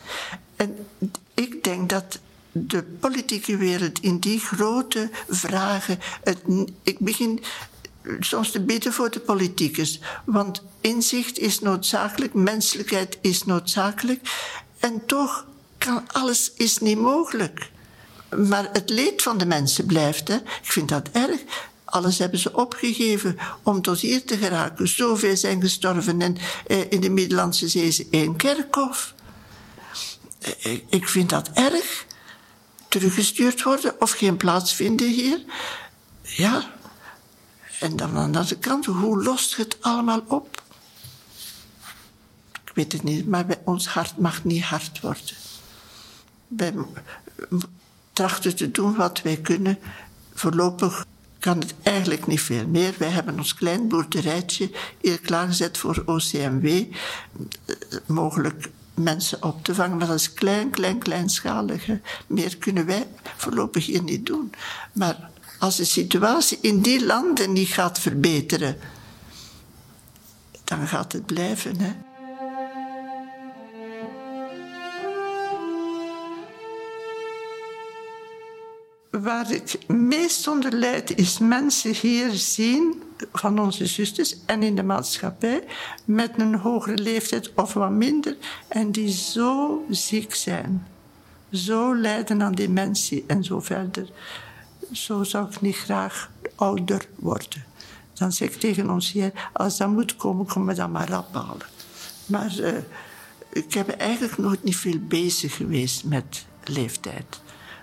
En 0.56 0.88
ik 1.34 1.64
denk 1.64 1.90
dat 1.90 2.20
de 2.52 2.84
politieke 2.84 3.58
wereld 3.58 4.00
in 4.00 4.20
die 4.20 4.40
grote 4.40 5.10
vragen. 5.28 6.00
Het, 6.24 6.42
ik 6.84 7.00
begin 7.00 7.44
soms 8.20 8.52
te 8.52 8.62
bidden 8.62 8.94
voor 8.94 9.12
de 9.12 9.20
politicus. 9.20 10.00
Want 10.26 10.64
inzicht 10.82 11.40
is 11.40 11.60
noodzakelijk, 11.60 12.34
menselijkheid 12.34 13.18
is 13.22 13.44
noodzakelijk. 13.44 14.48
En 14.80 15.06
toch 15.06 15.46
kan, 15.80 16.12
alles 16.12 16.52
is 16.54 16.78
niet 16.78 16.98
mogelijk. 16.98 17.72
Maar 18.48 18.70
het 18.74 18.90
leed 18.90 19.22
van 19.22 19.38
de 19.38 19.46
mensen 19.46 19.86
blijft. 19.86 20.30
Ik 20.30 20.42
vind 20.62 20.90
dat 20.90 21.10
erg. 21.12 21.40
Alles 21.86 22.18
hebben 22.18 22.40
ze 22.40 22.56
opgegeven 22.56 23.38
om 23.64 23.82
tot 23.82 24.00
hier 24.00 24.26
te 24.26 24.38
geraken. 24.38 24.88
Zoveel 24.88 25.38
zijn 25.38 25.62
gestorven 25.62 26.22
en 26.22 26.38
eh, 26.68 26.92
in 26.92 27.02
de 27.02 27.10
Middellandse 27.10 27.68
Zee 27.68 27.88
is 27.88 28.10
één 28.10 28.36
kerkhof. 28.36 29.14
Eh, 30.40 30.80
ik 30.90 31.08
vind 31.08 31.30
dat 31.30 31.50
erg. 31.54 32.06
Teruggestuurd 32.88 33.64
worden 33.64 34.02
of 34.02 34.12
geen 34.12 34.38
plaats 34.38 34.74
vinden 34.74 35.08
hier. 35.08 35.40
Ja. 36.22 36.72
En 37.80 37.96
dan 37.96 38.18
aan 38.18 38.32
de 38.32 38.38
andere 38.38 38.60
kant, 38.60 38.86
hoe 38.86 39.24
lost 39.24 39.56
het 39.56 39.78
allemaal 39.82 40.24
op? 40.28 40.64
Ik 42.66 42.72
weet 42.76 42.92
het 42.92 43.04
niet, 43.04 43.28
maar 43.28 43.46
ons 43.64 43.88
hart 43.88 44.18
mag 44.18 44.44
niet 44.44 44.64
hard 44.64 45.00
worden 45.00 45.49
wij 46.50 46.74
trachten 48.14 48.56
te 48.56 48.72
doen 48.72 48.96
wat 48.96 49.22
wij 49.22 49.38
kunnen. 49.38 49.80
Voorlopig 50.34 51.06
kan 51.40 51.60
het 51.60 51.74
eigenlijk 51.84 52.28
niet 52.28 52.42
veel 52.42 52.68
meer. 52.68 52.94
Wij 52.98 53.10
hebben 53.10 53.38
ons 53.38 53.54
klein 53.54 53.88
boerderijtje 53.88 54.72
hier 55.02 55.20
klaargezet 55.20 55.78
voor 55.78 56.04
OCMW. 56.06 56.66
Eh, 56.66 57.76
mogelijk 58.06 58.70
mensen 58.94 59.44
op 59.44 59.64
te 59.64 59.76
vangen, 59.76 59.98
maar 59.98 60.08
dat 60.08 60.20
is 60.20 60.34
klein, 60.34 60.70
klein, 60.70 60.98
kleinschalig. 60.98 61.88
Meer 62.28 62.58
kunnen 62.58 62.86
wij 62.86 63.08
voorlopig 63.38 63.86
hier 63.86 64.04
niet 64.04 64.26
doen. 64.26 64.52
Maar 64.94 65.30
als 65.60 65.76
de 65.76 65.86
situatie 65.86 66.58
in 66.62 66.82
die 66.82 67.06
landen 67.06 67.54
niet 67.54 67.70
gaat 67.70 68.00
verbeteren, 68.00 68.78
dan 70.64 70.88
gaat 70.88 71.12
het 71.12 71.26
blijven. 71.26 71.80
Hè. 71.80 72.09
Waar 79.22 79.52
ik 79.52 79.88
meest 79.88 80.48
onder 80.48 80.74
lijd, 80.74 81.18
is 81.18 81.38
mensen 81.38 81.94
hier 81.94 82.30
zien 82.32 83.02
van 83.32 83.60
onze 83.60 83.86
zusters 83.86 84.36
en 84.46 84.64
in 84.64 84.76
de 84.76 84.84
maatschappij 84.84 85.64
met 86.06 86.32
een 86.38 86.56
hogere 86.56 86.98
leeftijd 86.98 87.54
of 87.54 87.74
wat 87.74 87.92
minder 87.92 88.38
en 88.68 88.92
die 88.92 89.12
zo 89.12 89.84
ziek 89.90 90.36
zijn, 90.36 90.88
zo 91.52 91.96
lijden 91.96 92.42
aan 92.42 92.56
dementie 92.56 93.24
en 93.28 93.44
zo 93.44 93.60
verder. 93.60 94.10
Zo 94.92 95.24
zou 95.24 95.50
ik 95.50 95.62
niet 95.62 95.76
graag 95.76 96.32
ouder 96.56 97.08
worden. 97.16 97.66
Dan 98.14 98.32
zeg 98.32 98.50
ik 98.50 98.60
tegen 98.60 98.90
ons 98.90 99.12
hier, 99.12 99.50
als 99.54 99.78
dat 99.78 99.90
moet 99.90 100.16
komen, 100.16 100.46
kom 100.46 100.66
me 100.66 100.74
dan 100.74 100.92
maar 100.92 101.18
ophalen. 101.20 101.68
Maar 102.26 102.56
uh, 102.60 102.74
ik 103.54 103.74
heb 103.74 103.90
eigenlijk 103.90 104.38
nooit 104.38 104.64
niet 104.64 104.76
veel 104.76 105.00
bezig 105.00 105.56
geweest 105.56 106.04
met 106.04 106.46
leeftijd. 106.64 107.40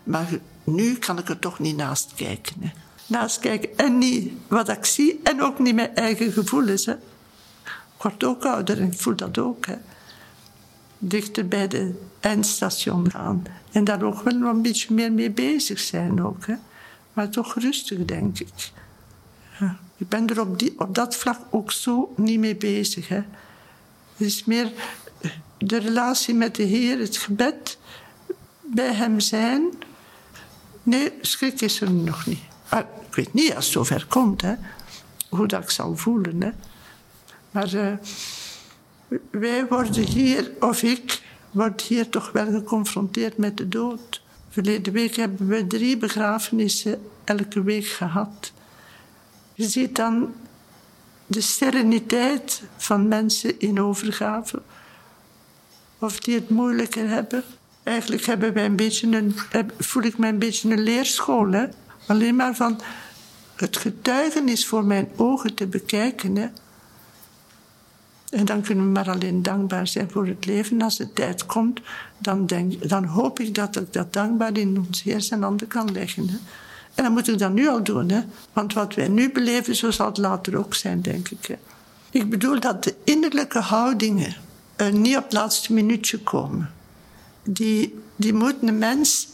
Maar 0.07 0.29
nu 0.65 0.95
kan 0.95 1.19
ik 1.19 1.29
er 1.29 1.39
toch 1.39 1.59
niet 1.59 1.77
naast 1.77 2.13
kijken. 2.15 2.73
Naast 3.07 3.39
kijken 3.39 3.77
en 3.77 3.99
niet 3.99 4.33
wat 4.49 4.69
ik 4.69 4.85
zie 4.85 5.21
en 5.23 5.43
ook 5.43 5.59
niet 5.59 5.75
mijn 5.75 5.95
eigen 5.95 6.33
gevoelens. 6.33 6.87
Hè. 6.87 6.93
Ik 6.93 8.03
word 8.03 8.25
ook 8.25 8.45
ouder 8.45 8.81
en 8.81 8.87
ik 8.87 9.01
voel 9.01 9.17
dat 9.17 9.39
ook. 9.39 9.67
Hè. 9.67 9.75
Dichter 10.99 11.49
bij 11.49 11.69
de 11.69 12.01
eindstation 12.21 13.11
gaan. 13.11 13.45
En 13.73 13.85
daar 13.85 14.03
ook 14.03 14.23
wel 14.23 14.43
een 14.43 14.63
beetje 14.63 14.95
meer 14.95 15.13
mee 15.13 15.31
bezig 15.31 15.79
zijn 15.79 16.23
ook. 16.23 16.45
Maar 17.13 17.29
toch 17.29 17.55
rustig, 17.55 18.05
denk 18.05 18.39
ik. 18.39 18.73
Ja. 19.61 19.79
Ik 19.97 20.09
ben 20.09 20.27
er 20.27 20.41
op, 20.41 20.59
die, 20.59 20.75
op 20.79 20.95
dat 20.95 21.17
vlak 21.17 21.41
ook 21.51 21.73
zo 21.73 22.13
niet 22.17 22.39
mee 22.39 22.57
bezig. 22.57 23.09
Hè. 23.09 23.23
Het 24.17 24.27
is 24.27 24.45
meer 24.45 24.73
de 25.59 25.79
relatie 25.79 26.35
met 26.35 26.55
de 26.55 26.63
Heer, 26.63 26.99
het 26.99 27.17
gebed, 27.17 27.79
bij 28.61 28.93
Hem 28.93 29.21
zijn 29.21 29.73
Nee, 30.87 31.13
schrik 31.21 31.61
is 31.61 31.81
er 31.81 31.91
nog 31.91 32.27
niet. 32.27 32.43
Maar 32.71 32.87
ik 33.09 33.15
weet 33.15 33.33
niet 33.33 33.55
als 33.55 33.65
het 33.65 33.73
zover 33.73 34.07
komt, 34.09 34.43
hoe 35.29 35.47
dat 35.47 35.63
ik 35.63 35.71
zal 35.71 35.97
voelen. 35.97 36.55
Maar 37.51 37.75
uh, 37.75 37.93
wij 39.31 39.67
worden 39.67 40.03
hier, 40.03 40.53
of 40.61 40.83
ik, 40.83 41.23
word 41.51 41.81
hier 41.81 42.09
toch 42.09 42.33
wel 42.33 42.47
geconfronteerd 42.47 43.37
met 43.37 43.57
de 43.57 43.69
dood. 43.69 44.23
Verleden 44.49 44.93
week 44.93 45.17
hebben 45.17 45.47
we 45.47 45.67
drie 45.67 45.97
begrafenissen 45.97 47.03
elke 47.25 47.63
week 47.63 47.87
gehad. 47.87 48.53
Je 49.55 49.69
ziet 49.69 49.97
dan 49.97 50.35
de 51.27 51.41
sereniteit 51.41 52.63
van 52.77 53.09
mensen 53.09 53.61
in 53.61 53.81
overgave. 53.81 54.63
Of 55.99 56.21
die 56.21 56.35
het 56.35 56.49
moeilijker 56.49 57.09
hebben. 57.09 57.45
Eigenlijk 57.87 58.25
hebben 58.25 58.53
wij 58.53 58.65
een 58.65 58.77
beetje 58.77 59.17
een, 59.17 59.35
voel 59.79 60.03
ik 60.03 60.19
mij 60.19 60.29
een 60.29 60.39
beetje 60.39 60.71
een 60.71 60.83
leerschool. 60.83 61.53
Hè? 61.53 61.65
Alleen 62.07 62.37
maar 62.37 62.55
van 62.55 62.81
het 63.57 63.77
getuigenis 63.77 64.67
voor 64.67 64.85
mijn 64.85 65.09
ogen 65.17 65.55
te 65.55 65.67
bekijken. 65.67 66.37
Hè. 66.37 66.47
En 68.31 68.45
dan 68.45 68.63
kunnen 68.63 68.85
we 68.85 68.91
maar 68.91 69.11
alleen 69.11 69.43
dankbaar 69.43 69.87
zijn 69.87 70.11
voor 70.11 70.27
het 70.27 70.47
leven. 70.47 70.83
Als 70.83 70.97
de 70.97 71.13
tijd 71.13 71.47
komt, 71.47 71.81
dan, 72.19 72.47
denk, 72.47 72.89
dan 72.89 73.05
hoop 73.05 73.41
ik 73.41 73.55
dat 73.55 73.77
ik 73.77 73.93
dat 73.93 74.13
dankbaar 74.13 74.57
in 74.57 74.85
ons 74.87 75.03
Heer 75.03 75.21
zijn 75.21 75.43
handen 75.43 75.69
kan 75.69 75.93
leggen. 75.93 76.29
Hè. 76.29 76.37
En 76.95 77.05
dat 77.05 77.13
moet 77.13 77.29
ik 77.29 77.39
dan 77.39 77.55
nu 77.55 77.69
al 77.69 77.83
doen. 77.83 78.11
Hè. 78.11 78.21
Want 78.53 78.73
wat 78.73 78.95
wij 78.95 79.09
nu 79.09 79.33
beleven, 79.33 79.77
zo 79.77 79.91
zal 79.91 80.07
het 80.07 80.19
later 80.19 80.59
ook 80.59 80.75
zijn, 80.75 81.03
denk 81.03 81.29
ik. 81.29 81.47
Hè. 81.47 81.57
Ik 82.11 82.31
bedoel 82.31 82.61
dat 82.61 82.85
de 82.85 82.95
innerlijke 83.05 83.61
houdingen 83.61 84.37
uh, 84.77 84.89
niet 84.89 85.17
op 85.17 85.25
het 85.25 85.33
laatste 85.33 85.73
minuutje 85.73 86.19
komen. 86.19 86.75
Die, 87.47 87.99
die 88.17 88.35
moet 88.35 88.55
een 88.61 88.79
mens 88.79 89.29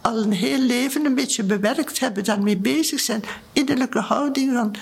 al 0.00 0.22
een 0.22 0.32
heel 0.32 0.60
leven 0.60 1.04
een 1.04 1.14
beetje 1.14 1.44
bewerkt 1.44 2.00
hebben, 2.00 2.24
daarmee 2.24 2.56
bezig 2.56 3.00
zijn. 3.00 3.22
Innerlijke 3.52 4.00
houding 4.00 4.52
van, 4.52 4.74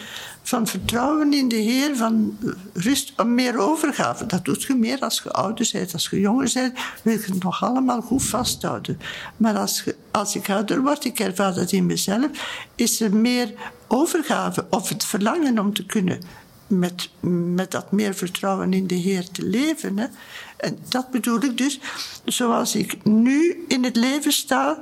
van 0.42 0.66
vertrouwen 0.66 1.32
in 1.32 1.48
de 1.48 1.56
Heer, 1.56 1.96
van 1.96 2.38
rust, 2.72 3.24
meer 3.24 3.58
overgave. 3.58 4.26
Dat 4.26 4.44
doet 4.44 4.62
je 4.62 4.74
meer 4.74 4.98
als 4.98 5.20
je 5.24 5.30
ouder 5.32 5.68
bent. 5.72 5.92
Als 5.92 6.08
je 6.08 6.20
jonger 6.20 6.50
bent, 6.54 6.78
wil 7.02 7.12
je 7.12 7.24
het 7.24 7.42
nog 7.42 7.62
allemaal 7.62 8.00
goed 8.00 8.22
vasthouden. 8.22 8.98
Maar 9.36 9.56
als, 9.56 9.84
als 10.10 10.36
ik 10.36 10.50
ouder 10.50 10.82
word, 10.82 11.04
ik 11.04 11.18
ervaar 11.18 11.54
dat 11.54 11.72
in 11.72 11.86
mezelf, 11.86 12.30
is 12.74 13.00
er 13.00 13.14
meer 13.14 13.54
overgave 13.86 14.66
of 14.70 14.88
het 14.88 15.04
verlangen 15.04 15.58
om 15.58 15.74
te 15.74 15.86
kunnen 15.86 16.20
met, 16.66 17.10
met 17.54 17.70
dat 17.70 17.92
meer 17.92 18.14
vertrouwen 18.14 18.72
in 18.72 18.86
de 18.86 18.94
Heer 18.94 19.30
te 19.30 19.42
leven. 19.42 19.98
Hè. 19.98 20.06
En 20.56 20.78
dat 20.88 21.10
bedoel 21.10 21.42
ik 21.42 21.58
dus, 21.58 21.80
zoals 22.24 22.74
ik 22.74 23.04
nu 23.04 23.64
in 23.68 23.84
het 23.84 23.96
leven 23.96 24.32
sta, 24.32 24.78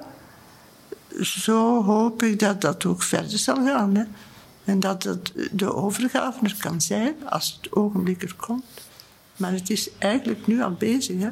zo 1.20 1.82
hoop 1.82 2.22
ik 2.22 2.38
dat 2.38 2.60
dat 2.60 2.84
ook 2.84 3.02
verder 3.02 3.38
zal 3.38 3.56
gaan. 3.56 3.94
Hè. 3.94 4.04
En 4.64 4.80
dat 4.80 5.02
het 5.02 5.32
de 5.52 5.74
overgave 5.74 6.44
er 6.44 6.56
kan 6.58 6.80
zijn 6.80 7.14
als 7.28 7.58
het 7.60 7.72
ogenblik 7.72 8.22
er 8.22 8.34
komt. 8.36 8.64
Maar 9.36 9.52
het 9.52 9.70
is 9.70 9.90
eigenlijk 9.98 10.46
nu 10.46 10.62
al 10.62 10.72
bezig. 10.72 11.20
Hè. 11.20 11.28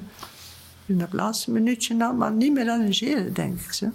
In 0.86 1.00
het 1.00 1.12
laatste 1.12 1.50
minuutje 1.50 1.94
nou, 1.94 2.14
maar 2.14 2.32
niet 2.32 2.52
meer 2.52 2.70
arrangeren, 2.70 3.34
denk 3.34 3.60
ik. 3.60 3.72
Zo. 3.72 3.90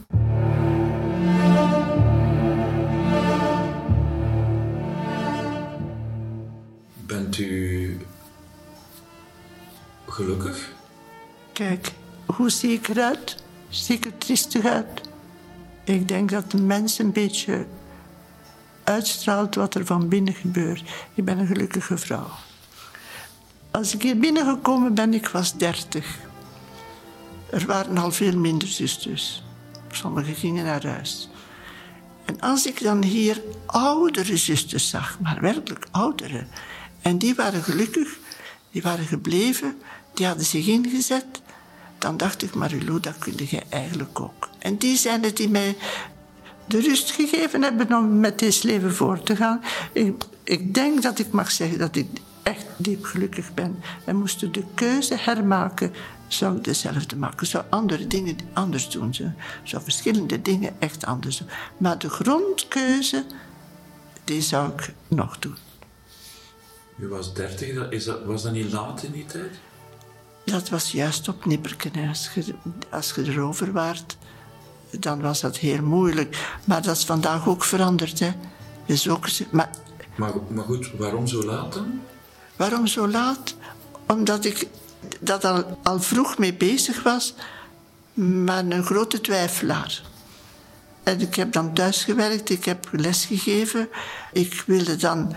Bent 7.05 7.37
u 7.37 7.97
gelukkig? 10.17 10.73
Kijk, 11.53 11.91
hoe 12.25 12.49
zie 12.49 12.71
ik 12.71 12.87
eruit? 12.87 13.37
Zie 13.69 13.95
ik 13.95 14.05
er 14.05 14.17
triestig 14.17 14.65
uit? 14.65 15.01
Ik 15.83 16.07
denk 16.07 16.29
dat 16.29 16.51
de 16.51 16.61
mens 16.61 16.99
een 16.99 17.11
beetje 17.11 17.65
uitstraalt 18.83 19.55
wat 19.55 19.75
er 19.75 19.85
van 19.85 20.07
binnen 20.07 20.33
gebeurt. 20.33 20.83
Ik 21.13 21.25
ben 21.25 21.37
een 21.39 21.47
gelukkige 21.47 21.97
vrouw. 21.97 22.29
Als 23.71 23.93
ik 23.93 24.01
hier 24.01 24.17
binnengekomen 24.17 24.93
ben, 24.93 25.13
ik 25.13 25.27
was 25.27 25.57
dertig. 25.57 26.17
Er 27.49 27.65
waren 27.65 27.97
al 27.97 28.11
veel 28.11 28.37
minder 28.37 28.67
zusters. 28.67 29.43
Sommigen 29.91 30.35
gingen 30.35 30.65
naar 30.65 30.87
huis. 30.87 31.29
En 32.25 32.39
als 32.39 32.65
ik 32.65 32.81
dan 32.81 33.03
hier 33.03 33.41
oudere 33.65 34.37
zusters 34.37 34.89
zag, 34.89 35.19
maar 35.19 35.41
werkelijk 35.41 35.87
oudere, 35.91 36.45
en 37.01 37.17
die 37.17 37.35
waren 37.35 37.63
gelukkig, 37.63 38.17
die 38.71 38.81
waren 38.81 39.05
gebleven, 39.05 39.77
die 40.17 40.25
hadden 40.25 40.45
zich 40.45 40.67
ingezet. 40.67 41.25
Dan 41.97 42.17
dacht 42.17 42.41
ik, 42.41 42.55
Marilou, 42.55 42.99
dat 42.99 43.17
kun 43.17 43.33
je 43.37 43.61
eigenlijk 43.69 44.19
ook. 44.19 44.49
En 44.59 44.77
die 44.77 44.97
zijn 44.97 45.23
het 45.23 45.37
die 45.37 45.49
mij 45.49 45.77
de 46.65 46.79
rust 46.79 47.11
gegeven 47.11 47.61
hebben 47.61 47.93
om 47.93 48.19
met 48.19 48.39
deze 48.39 48.67
leven 48.67 48.95
voor 48.95 49.23
te 49.23 49.35
gaan. 49.35 49.61
Ik, 49.91 50.23
ik 50.43 50.73
denk 50.73 51.01
dat 51.01 51.19
ik 51.19 51.31
mag 51.31 51.51
zeggen 51.51 51.79
dat 51.79 51.95
ik 51.95 52.07
echt 52.43 52.65
diep 52.77 53.05
gelukkig 53.05 53.53
ben. 53.53 53.79
En 54.05 54.15
moesten 54.15 54.51
de 54.51 54.63
keuze 54.73 55.15
hermaken, 55.17 55.93
zou 56.27 56.57
ik 56.57 56.63
dezelfde 56.63 57.15
maken. 57.15 57.47
Zou 57.47 57.63
andere 57.69 58.07
dingen 58.07 58.37
anders 58.53 58.89
doen. 58.89 59.15
Zou 59.63 59.83
verschillende 59.83 60.41
dingen 60.41 60.75
echt 60.79 61.05
anders 61.05 61.37
doen. 61.37 61.47
Maar 61.77 61.97
de 61.97 62.09
grondkeuze, 62.09 63.25
die 64.23 64.41
zou 64.41 64.71
ik 64.71 64.93
nog 65.07 65.39
doen. 65.39 65.55
U 66.99 67.07
was 67.07 67.33
dertig, 67.33 67.89
is 67.89 68.09
was 68.25 68.43
dat 68.43 68.51
niet 68.51 68.71
laat 68.71 69.03
in 69.03 69.11
die 69.11 69.25
tijd? 69.25 69.59
Dat 70.51 70.69
was 70.69 70.91
juist 70.91 71.27
op 71.27 71.45
nipperken. 71.45 72.07
Als 72.07 72.29
je, 72.33 72.53
als 72.89 73.13
je 73.15 73.23
erover 73.23 73.71
waart, 73.71 74.17
dan 74.99 75.21
was 75.21 75.41
dat 75.41 75.57
heel 75.57 75.81
moeilijk. 75.81 76.57
Maar 76.63 76.81
dat 76.81 76.97
is 76.97 77.05
vandaag 77.05 77.47
ook 77.47 77.63
veranderd. 77.63 78.19
Hè. 78.19 78.31
Dus 78.85 79.09
ook, 79.09 79.27
maar, 79.51 79.69
maar, 80.15 80.33
maar 80.47 80.63
goed, 80.63 80.91
waarom 80.97 81.27
zo 81.27 81.43
laat 81.43 81.73
dan? 81.73 81.99
Waarom 82.55 82.87
zo 82.87 83.07
laat? 83.07 83.55
Omdat 84.07 84.45
ik 84.45 84.67
dat 85.19 85.45
al, 85.45 85.79
al 85.83 86.01
vroeg 86.01 86.37
mee 86.37 86.53
bezig 86.53 87.03
was, 87.03 87.33
maar 88.13 88.65
een 88.65 88.83
grote 88.83 89.21
twijfelaar. 89.21 90.01
En 91.03 91.21
ik 91.21 91.35
heb 91.35 91.51
dan 91.51 91.73
thuis 91.73 92.03
gewerkt, 92.03 92.49
ik 92.49 92.65
heb 92.65 92.87
lesgegeven. 92.91 93.89
Ik 94.33 94.63
wilde 94.65 94.95
dan 94.95 95.35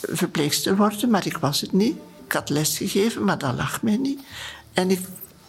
verpleegster 0.00 0.76
worden, 0.76 1.10
maar 1.10 1.26
ik 1.26 1.36
was 1.36 1.60
het 1.60 1.72
niet. 1.72 1.96
Ik 2.24 2.32
had 2.32 2.50
lesgegeven, 2.50 3.24
maar 3.24 3.38
dat 3.38 3.54
lag 3.54 3.82
mij 3.82 3.96
niet. 3.96 4.20
En 4.72 4.90
ik 4.90 5.00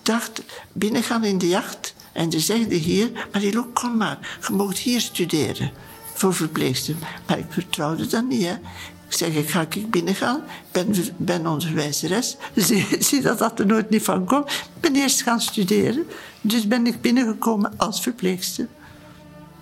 dacht, 0.01 0.41
binnengaan 0.71 1.23
in 1.23 1.37
de 1.37 1.47
jacht. 1.47 1.93
En 2.11 2.31
ze 2.31 2.39
zegde 2.39 2.75
hier, 2.75 3.11
maar 3.31 3.41
die 3.41 3.65
kom 3.73 3.97
maar, 3.97 4.37
je 4.47 4.53
mag 4.53 4.83
hier 4.83 5.01
studeren 5.01 5.71
voor 6.13 6.33
verpleegster. 6.33 6.95
Maar 7.27 7.37
ik 7.37 7.45
vertrouwde 7.49 8.07
dat 8.07 8.27
niet. 8.27 8.45
Ik 9.07 9.13
zeg, 9.13 9.33
ik 9.33 9.49
ga 9.49 9.61
ik 9.69 9.91
binnengaan, 9.91 10.43
ben, 10.71 10.95
ben 11.17 11.47
onderwijzeres. 11.47 12.37
Zie, 12.55 12.85
zie 12.99 13.21
dat 13.21 13.37
dat 13.37 13.59
er 13.59 13.65
nooit 13.65 13.89
niet 13.89 14.03
van 14.03 14.25
komt. 14.25 14.51
Ik 14.51 14.81
ben 14.81 14.95
eerst 14.95 15.21
gaan 15.21 15.41
studeren. 15.41 16.07
Dus 16.41 16.67
ben 16.67 16.87
ik 16.87 17.01
binnengekomen 17.01 17.73
als 17.77 18.01
verpleegster. 18.01 18.67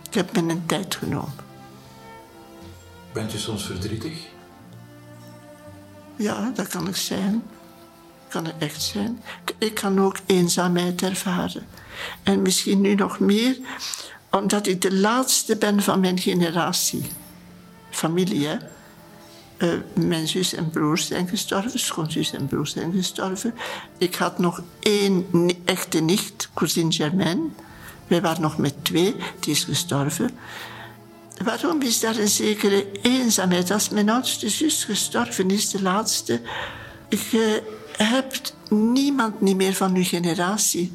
Ik 0.08 0.14
heb 0.14 0.42
me 0.42 0.52
een 0.52 0.66
tijd 0.66 0.96
genomen. 0.96 1.34
Bent 3.14 3.34
u 3.34 3.38
soms 3.38 3.66
verdrietig? 3.66 4.33
Ja, 6.16 6.52
dat 6.56 6.68
kan 6.68 6.88
ik 6.88 6.96
zijn. 6.96 7.44
Kan 8.28 8.46
het 8.46 8.56
echt 8.58 8.82
zijn. 8.82 9.22
Ik 9.58 9.74
kan 9.74 10.00
ook 10.00 10.18
eenzaamheid 10.26 11.02
ervaren. 11.02 11.66
En 12.24 12.42
misschien 12.42 12.82
nu 12.82 12.96
nog 12.96 13.20
meer, 13.20 13.58
omdat 14.32 14.68
ik 14.68 14.82
de 14.82 14.94
laatste 14.94 15.58
ben 15.58 15.82
van 15.82 16.00
mijn 16.00 16.20
generatie. 16.20 17.10
Familie, 17.90 18.48
hè. 18.48 18.58
Uh, 19.58 19.74
mijn 19.94 20.28
zus 20.28 20.54
en 20.54 20.70
broers 20.70 21.08
zijn 21.08 21.28
gestorven, 21.28 21.80
schoonzus 21.80 22.34
en 22.34 22.48
broers 22.48 22.72
zijn 22.72 22.92
gestorven. 22.92 23.54
Ik 23.98 24.16
had 24.16 24.40
nog 24.40 24.62
één 24.80 25.26
echte 25.66 26.00
nicht, 26.00 26.50
cousine 26.54 26.92
Germaine. 26.92 27.48
Wij 28.08 28.22
waren 28.22 28.42
nog 28.42 28.58
met 28.58 28.86
twee, 28.86 29.16
die 29.40 29.54
is 29.54 29.64
gestorven. 29.64 30.32
Waarom 31.38 31.82
is 31.82 32.00
daar 32.00 32.18
een 32.18 32.28
zekere 32.28 32.86
eenzaamheid? 33.02 33.72
Als 33.72 33.90
mijn 33.90 34.10
oudste 34.10 34.50
zus 34.50 34.84
gestorven 34.84 35.52
is, 35.52 35.70
de 35.70 35.82
laatste, 35.82 36.42
je 37.10 37.64
hebt 37.98 38.56
niemand 38.70 39.42
niet 39.42 39.56
meer 39.56 39.74
van 39.74 39.96
uw 39.96 40.04
generatie 40.04 40.92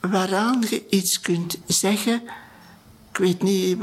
waaraan 0.00 0.64
je 0.70 0.88
iets 0.88 1.20
kunt 1.20 1.58
zeggen. 1.66 2.22
Ik 3.10 3.16
weet 3.16 3.42
niet, 3.42 3.78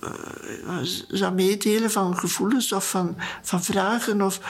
eh, 0.00 0.78
zou 1.08 1.34
meedelen 1.34 1.90
van 1.90 2.18
gevoelens 2.18 2.72
of 2.72 2.90
van, 2.90 3.16
van 3.42 3.62
vragen 3.62 4.22
of, 4.22 4.40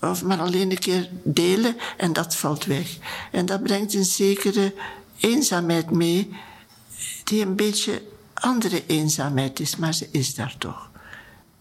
of 0.00 0.22
maar 0.22 0.40
alleen 0.40 0.70
een 0.70 0.78
keer 0.78 1.08
delen 1.22 1.76
en 1.96 2.12
dat 2.12 2.36
valt 2.36 2.64
weg. 2.64 2.96
En 3.30 3.46
dat 3.46 3.62
brengt 3.62 3.94
een 3.94 4.04
zekere 4.04 4.74
eenzaamheid 5.20 5.90
mee 5.90 6.34
die 7.24 7.42
een 7.42 7.56
beetje 7.56 8.02
andere 8.34 8.86
eenzaamheid 8.86 9.60
is, 9.60 9.76
maar 9.76 9.94
ze 9.94 10.08
is 10.10 10.34
daar 10.34 10.54
toch. 10.58 10.90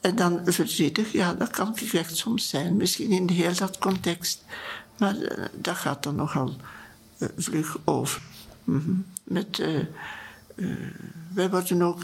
En 0.01 0.15
dan 0.15 0.41
verdrietig, 0.45 1.11
ja, 1.11 1.33
dat 1.33 1.49
kan 1.49 1.75
echt 1.91 2.17
soms 2.17 2.49
zijn, 2.49 2.77
misschien 2.77 3.11
in 3.11 3.29
heel 3.29 3.55
dat 3.55 3.77
context. 3.77 4.43
Maar 4.97 5.15
uh, 5.15 5.45
dat 5.53 5.75
gaat 5.75 6.03
dan 6.03 6.15
nogal 6.15 6.55
uh, 7.17 7.29
vlug 7.37 7.77
over. 7.83 8.21
-hmm. 8.63 9.05
Met, 9.23 9.57
uh, 9.57 10.67
wij 11.33 11.49
worden 11.49 11.81
ook 11.81 12.03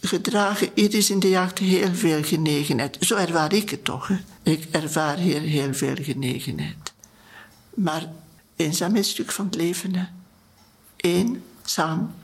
gedragen, 0.00 0.68
hier 0.74 0.94
is 0.94 1.10
in 1.10 1.18
de 1.18 1.28
jacht 1.28 1.58
heel 1.58 1.94
veel 1.94 2.22
genegenheid. 2.22 2.96
Zo 3.00 3.16
ervaar 3.16 3.52
ik 3.52 3.70
het 3.70 3.84
toch. 3.84 4.10
Ik 4.42 4.68
ervaar 4.70 5.16
hier 5.16 5.40
heel 5.40 5.74
veel 5.74 5.96
genegenheid. 6.00 6.92
Maar 7.74 8.06
eenzaam 8.56 8.96
is 8.96 9.06
een 9.06 9.12
stuk 9.12 9.32
van 9.32 9.44
het 9.44 9.54
leven. 9.54 10.08
Eenzaam 10.96 12.14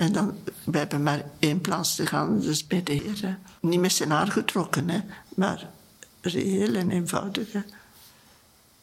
en 0.00 0.12
dan, 0.12 0.34
we 0.64 0.78
hebben 0.78 1.02
maar 1.02 1.24
één 1.38 1.60
plaats 1.60 1.94
te 1.94 2.06
gaan, 2.06 2.40
dus 2.40 2.66
bij 2.66 2.82
de. 2.82 3.34
Niet 3.60 3.80
met 3.80 3.92
zijn 3.92 4.30
getrokken, 4.30 4.88
hè, 4.88 5.00
maar 5.34 5.68
reëel 6.20 6.74
en 6.74 6.90
eenvoudig. 6.90 7.48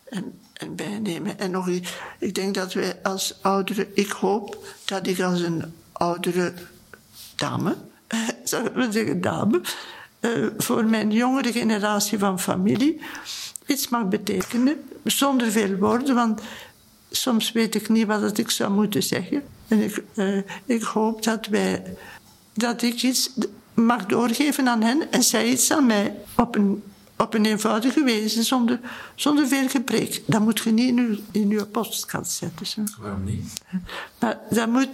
En, 0.04 0.40
en 0.54 0.76
bijnemen. 0.76 1.40
En 1.40 1.52
nog 1.52 1.68
iets, 1.68 1.94
ik 2.20 2.36
denk 2.36 2.56
dat 2.56 2.74
wij 2.74 3.00
als 3.04 3.34
oudere, 3.42 3.88
ik 3.94 4.10
hoop 4.10 4.68
dat 4.86 5.08
ik 5.08 5.20
als 5.20 5.42
een 5.42 5.74
oudere 5.92 6.54
dame, 7.36 7.76
zou 8.44 8.68
ik 8.68 8.92
zeggen, 8.92 9.22
dame, 9.22 9.62
eh, 10.20 10.48
voor 10.58 10.86
mijn 10.86 11.12
jongere 11.12 11.52
generatie 11.52 12.20
van 12.20 12.40
familie 12.40 13.02
iets 13.66 13.90
mag 13.90 14.08
betekenen, 14.08 14.90
zonder 15.04 15.52
veel 15.52 15.76
woorden, 15.76 16.16
want 16.16 16.42
soms 17.12 17.52
weet 17.52 17.76
ik 17.76 17.90
niet 17.90 18.08
wat 18.08 18.38
ik 18.38 18.50
zou 18.50 18.72
moeten 18.72 19.04
zeggen. 19.04 19.44
En 19.68 19.84
ik, 19.84 20.04
uh, 20.14 20.42
ik 20.66 20.84
hoop 20.84 21.24
dat, 21.24 21.48
wij, 21.48 21.84
dat 22.54 22.82
ik 22.82 23.04
iets 23.04 23.30
mag 23.74 24.06
doorgeven 24.06 24.68
aan 24.68 24.82
hen 24.82 25.12
en 25.12 25.24
zij 25.24 25.50
iets 25.50 25.72
aan 25.72 25.86
mij 25.86 26.16
op 26.36 26.56
een, 26.56 26.84
op 27.18 27.34
een 27.34 27.46
eenvoudige 27.46 28.04
wijze, 28.04 28.44
zonder, 28.44 28.80
zonder 29.16 29.48
veel 29.48 29.70
gebrek. 29.70 30.22
Dat 30.26 30.42
moet 30.42 30.60
je 30.60 30.72
niet 30.72 30.88
in 30.88 31.00
uw, 31.00 31.18
in 31.32 31.52
uw 31.52 31.66
postkast 31.66 32.32
zetten. 32.32 32.66
Zo. 32.66 32.82
Waarom 33.00 33.24
niet? 33.24 33.62
Maar 34.20 34.40
dat 34.50 34.68
moet, 34.68 34.90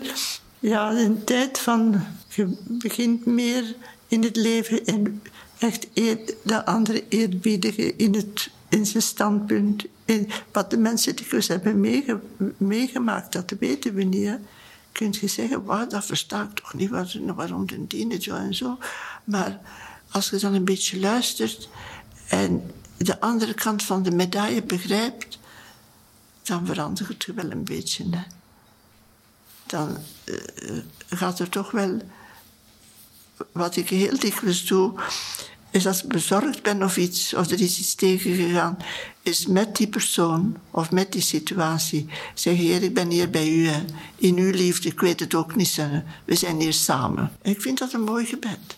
ja, 0.59 0.91
een 0.91 1.23
tijd 1.23 1.59
van, 1.59 2.03
je 2.27 2.57
begint 2.67 3.25
meer 3.25 3.75
in 4.07 4.23
het 4.23 4.35
leven 4.35 4.85
en 4.85 5.21
echt 5.57 5.87
eer, 5.93 6.17
de 6.43 6.65
andere 6.65 7.03
eerbiedigen 7.09 7.97
in, 7.97 8.15
het, 8.15 8.49
in 8.73 8.85
zijn 8.85 9.03
standpunt. 9.03 9.85
In 10.05 10.29
wat 10.51 10.69
de 10.69 10.77
mensen 10.77 11.15
dikwijls 11.15 11.47
hebben 11.47 11.79
meege, 11.79 12.19
meegemaakt, 12.57 13.33
dat 13.33 13.53
weten 13.59 13.93
we 13.93 14.03
niet. 14.03 14.37
Kun 14.91 15.13
je 15.19 15.27
zeggen, 15.27 15.63
wow, 15.63 15.89
dat 15.89 16.05
versta 16.05 16.43
ik 16.43 16.53
toch 16.53 16.73
niet, 16.73 16.89
waarom 17.35 17.67
de 17.67 17.87
dienen 17.87 18.21
zo 18.21 18.35
en 18.35 18.55
zo. 18.55 18.77
Maar 19.23 19.59
als 20.11 20.29
je 20.29 20.37
dan 20.37 20.53
een 20.53 20.65
beetje 20.65 20.99
luistert 20.99 21.69
en 22.27 22.71
de 22.97 23.19
andere 23.19 23.53
kant 23.53 23.83
van 23.83 24.03
de 24.03 24.11
medaille 24.11 24.63
begrijpt, 24.63 25.39
dan 26.43 26.65
verandert 26.65 27.25
het 27.25 27.35
wel 27.35 27.51
een 27.51 27.63
beetje. 27.63 28.05
Dan 29.65 29.97
uh, 30.25 30.77
gaat 31.09 31.39
er 31.39 31.49
toch 31.49 31.71
wel 31.71 32.01
wat 33.51 33.75
ik 33.75 33.89
heel 33.89 34.19
dikwijls 34.19 34.65
doe, 34.65 34.93
is 35.73 35.87
als 35.87 36.03
ik 36.03 36.09
bezorgd 36.09 36.63
ben 36.63 36.83
of 36.83 36.97
iets, 36.97 37.33
of 37.33 37.51
er 37.51 37.61
is 37.61 37.79
iets 37.79 37.95
tegengegaan, 37.95 38.77
is 39.21 39.47
met 39.47 39.75
die 39.75 39.87
persoon 39.87 40.57
of 40.71 40.91
met 40.91 41.11
die 41.11 41.21
situatie 41.21 42.07
zeggen: 42.33 42.65
Heer, 42.65 42.83
ik 42.83 42.93
ben 42.93 43.09
hier 43.09 43.29
bij 43.29 43.49
u, 43.49 43.69
in 44.15 44.37
uw 44.37 44.51
liefde, 44.51 44.89
ik 44.89 44.99
weet 44.99 45.19
het 45.19 45.33
ook 45.33 45.55
niet, 45.55 45.79
we 46.25 46.35
zijn 46.35 46.59
hier 46.59 46.73
samen. 46.73 47.31
ik 47.41 47.61
vind 47.61 47.77
dat 47.77 47.93
een 47.93 48.03
mooi 48.03 48.25
gebed. 48.25 48.77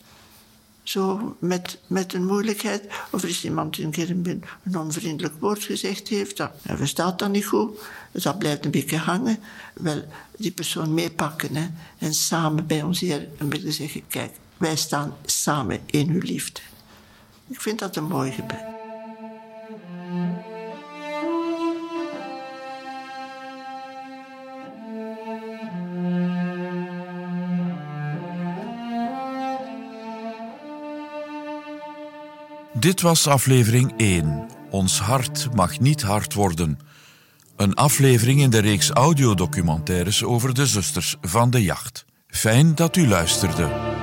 Zo 0.83 1.35
met, 1.39 1.79
met 1.87 2.13
een 2.13 2.25
moeilijkheid, 2.25 2.83
of 3.09 3.23
er 3.23 3.29
is 3.29 3.43
iemand 3.43 3.75
die 3.75 3.85
een 3.85 3.91
keer 3.91 4.09
een, 4.09 4.43
onvriendelijk 4.77 5.35
woord 5.39 5.63
gezegd 5.63 6.07
heeft, 6.07 6.37
dat 6.37 6.51
verstaat 6.63 7.19
dat 7.19 7.29
niet 7.29 7.45
goed, 7.45 7.79
dus 8.11 8.23
dat 8.23 8.39
blijft 8.39 8.65
een 8.65 8.71
beetje 8.71 8.97
hangen. 8.97 9.39
Wel, 9.73 10.03
die 10.37 10.51
persoon 10.51 10.93
meepakken 10.93 11.75
en 11.97 12.13
samen 12.13 12.67
bij 12.67 12.83
ons 12.83 12.99
hier 12.99 13.27
een 13.37 13.49
beetje 13.49 13.71
zeggen: 13.71 14.01
Kijk, 14.07 14.31
wij 14.57 14.75
staan 14.75 15.15
samen 15.25 15.79
in 15.85 16.09
uw 16.09 16.21
liefde. 16.21 16.61
Ik 17.47 17.61
vind 17.61 17.79
dat 17.79 17.95
een 17.95 18.07
mooi 18.07 18.31
gebed. 18.31 18.75
Dit 32.73 33.01
was 33.01 33.27
aflevering 33.27 33.93
1. 33.97 34.47
Ons 34.69 34.99
hart 34.99 35.47
mag 35.53 35.79
niet 35.79 36.01
hard 36.01 36.33
worden. 36.33 36.79
Een 37.55 37.73
aflevering 37.73 38.41
in 38.41 38.49
de 38.49 38.59
reeks 38.59 38.89
audiodocumentaires 38.89 40.23
over 40.23 40.53
de 40.53 40.67
zusters 40.67 41.15
van 41.21 41.49
de 41.49 41.63
jacht. 41.63 42.05
Fijn 42.27 42.75
dat 42.75 42.95
u 42.95 43.07
luisterde. 43.07 43.94